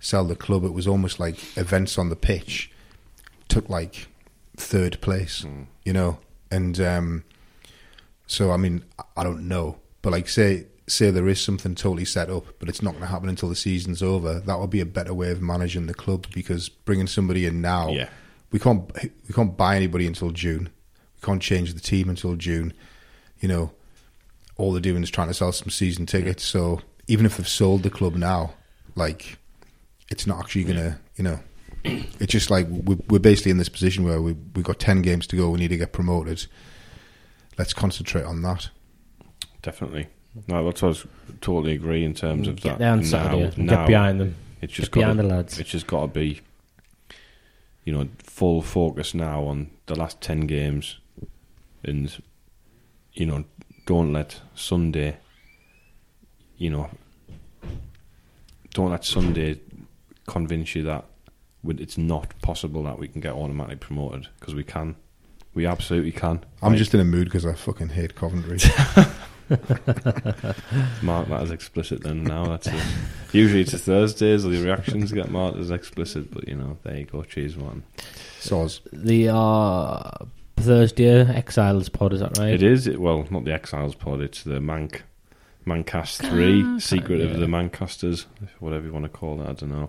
[0.01, 0.65] sell the club.
[0.65, 2.71] It was almost like events on the pitch
[3.49, 4.09] took like
[4.57, 5.45] third place,
[5.85, 6.19] you know.
[6.51, 7.25] And um,
[8.27, 8.85] so, I mean,
[9.17, 12.83] I- don't know, but like say say there is something totally set up, but it's
[12.83, 14.39] not going to happen until the season's over.
[14.41, 17.89] That would be a better way of managing the club because bringing somebody in now,
[17.89, 18.11] Yeah.
[18.53, 20.69] we can't we can't buy anybody until June.
[21.17, 22.75] We can't change the team until June.
[23.41, 23.73] You know,
[24.57, 26.45] all they're doing is trying to sell some season tickets.
[26.45, 28.53] So even if they've sold the club now,
[28.95, 29.39] like
[30.11, 31.41] it's not actually gonna, you know,
[31.85, 35.27] it's just like we're, we're basically in this position where we we've got ten games
[35.29, 35.49] to go.
[35.49, 36.45] We need to get promoted.
[37.59, 38.69] Let's concentrate on that.
[39.63, 40.09] definitely
[40.49, 41.07] no that's what I was
[41.41, 43.63] totally agree in terms of Get that there on now, Saturday.
[43.63, 44.35] now Get behind them.
[44.61, 45.59] it's just Get behind gotta, the lads.
[45.61, 46.41] it's just got to be
[47.85, 50.99] you know full focus now on the last 10 games
[51.85, 52.21] and
[53.13, 53.45] you know
[53.87, 55.19] don't let Sunday
[56.57, 56.91] you know
[58.73, 59.61] don't let Sunday
[60.27, 61.05] convince you that
[61.67, 64.97] it's not possible that we can get automatically promoted because we can
[65.55, 66.79] we absolutely can I'm Right.
[66.79, 68.59] just in a mood because I fucking hate Coventry.
[71.03, 72.83] mark that as explicit then now that's it.
[73.33, 76.97] usually it's a Thursdays or the reactions get marked as explicit but you know there
[76.99, 77.83] you go cheese one
[78.41, 78.81] Soz.
[78.93, 80.11] The uh,
[80.57, 82.51] Thursday Exiles pod, is that right?
[82.53, 82.87] It is.
[82.87, 84.21] It, well, not the Exiles pod.
[84.21, 85.01] It's the Manc,
[85.67, 87.27] Mancast Three, Ah, Secret yeah.
[87.27, 88.27] of the Mancasters,
[88.61, 89.49] whatever you want to call it.
[89.49, 89.89] I don't know.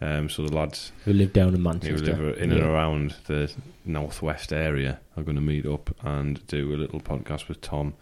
[0.00, 2.14] Um, so the lads Who live down in who Manchester.
[2.16, 3.50] live in and around the
[3.84, 7.94] northwest area are going to meet up and do a little podcast with Tom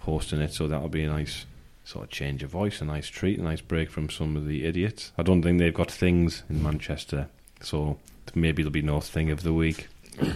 [0.00, 0.52] hosting it.
[0.52, 1.46] So that'll be a nice
[1.84, 4.66] sort of change of voice, a nice treat, a nice break from some of the
[4.66, 5.12] idiots.
[5.16, 7.28] I don't think they've got things in Manchester,
[7.62, 7.98] so
[8.34, 9.88] maybe there'll be no thing of the week,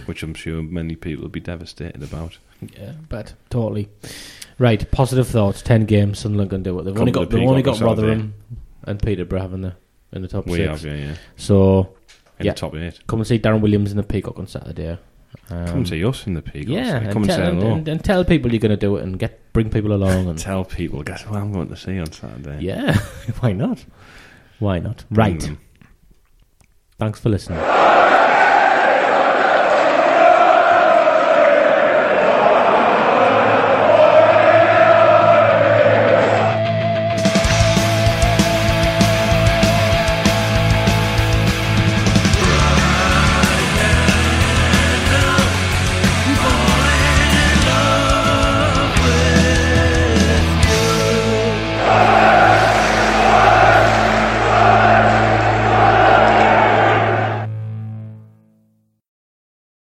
[0.07, 2.39] which I'm sure many people will be devastated about.
[2.75, 3.87] Yeah, but totally.
[4.57, 5.61] Right, positive thoughts.
[5.61, 6.83] Ten games, Sunderland can do it.
[6.85, 7.79] They've Come only to got the they've only got.
[7.79, 8.33] Rotherham
[8.85, 9.75] and Peterborough having the
[10.13, 10.69] in the top We six.
[10.69, 11.15] have, yeah, yeah.
[11.37, 11.95] So
[12.39, 12.53] In Yeah.
[12.53, 12.99] the top eight.
[13.07, 14.97] come and see Darren Williams in the Peacock on Saturday.
[15.49, 16.69] Um, Come see us in the Peacocks.
[16.69, 17.73] Yeah, come and, and tell, say and, hello.
[17.75, 20.37] and, and tell people you're going to do it and get bring people along and
[20.49, 22.59] Tell people, guess what I'm going to see on Saturday.
[22.61, 22.97] yeah,
[23.39, 23.83] why not?
[24.59, 25.03] Why not?
[25.09, 25.39] Bring Right.
[25.41, 25.59] them.
[26.99, 27.59] Thanks for listening.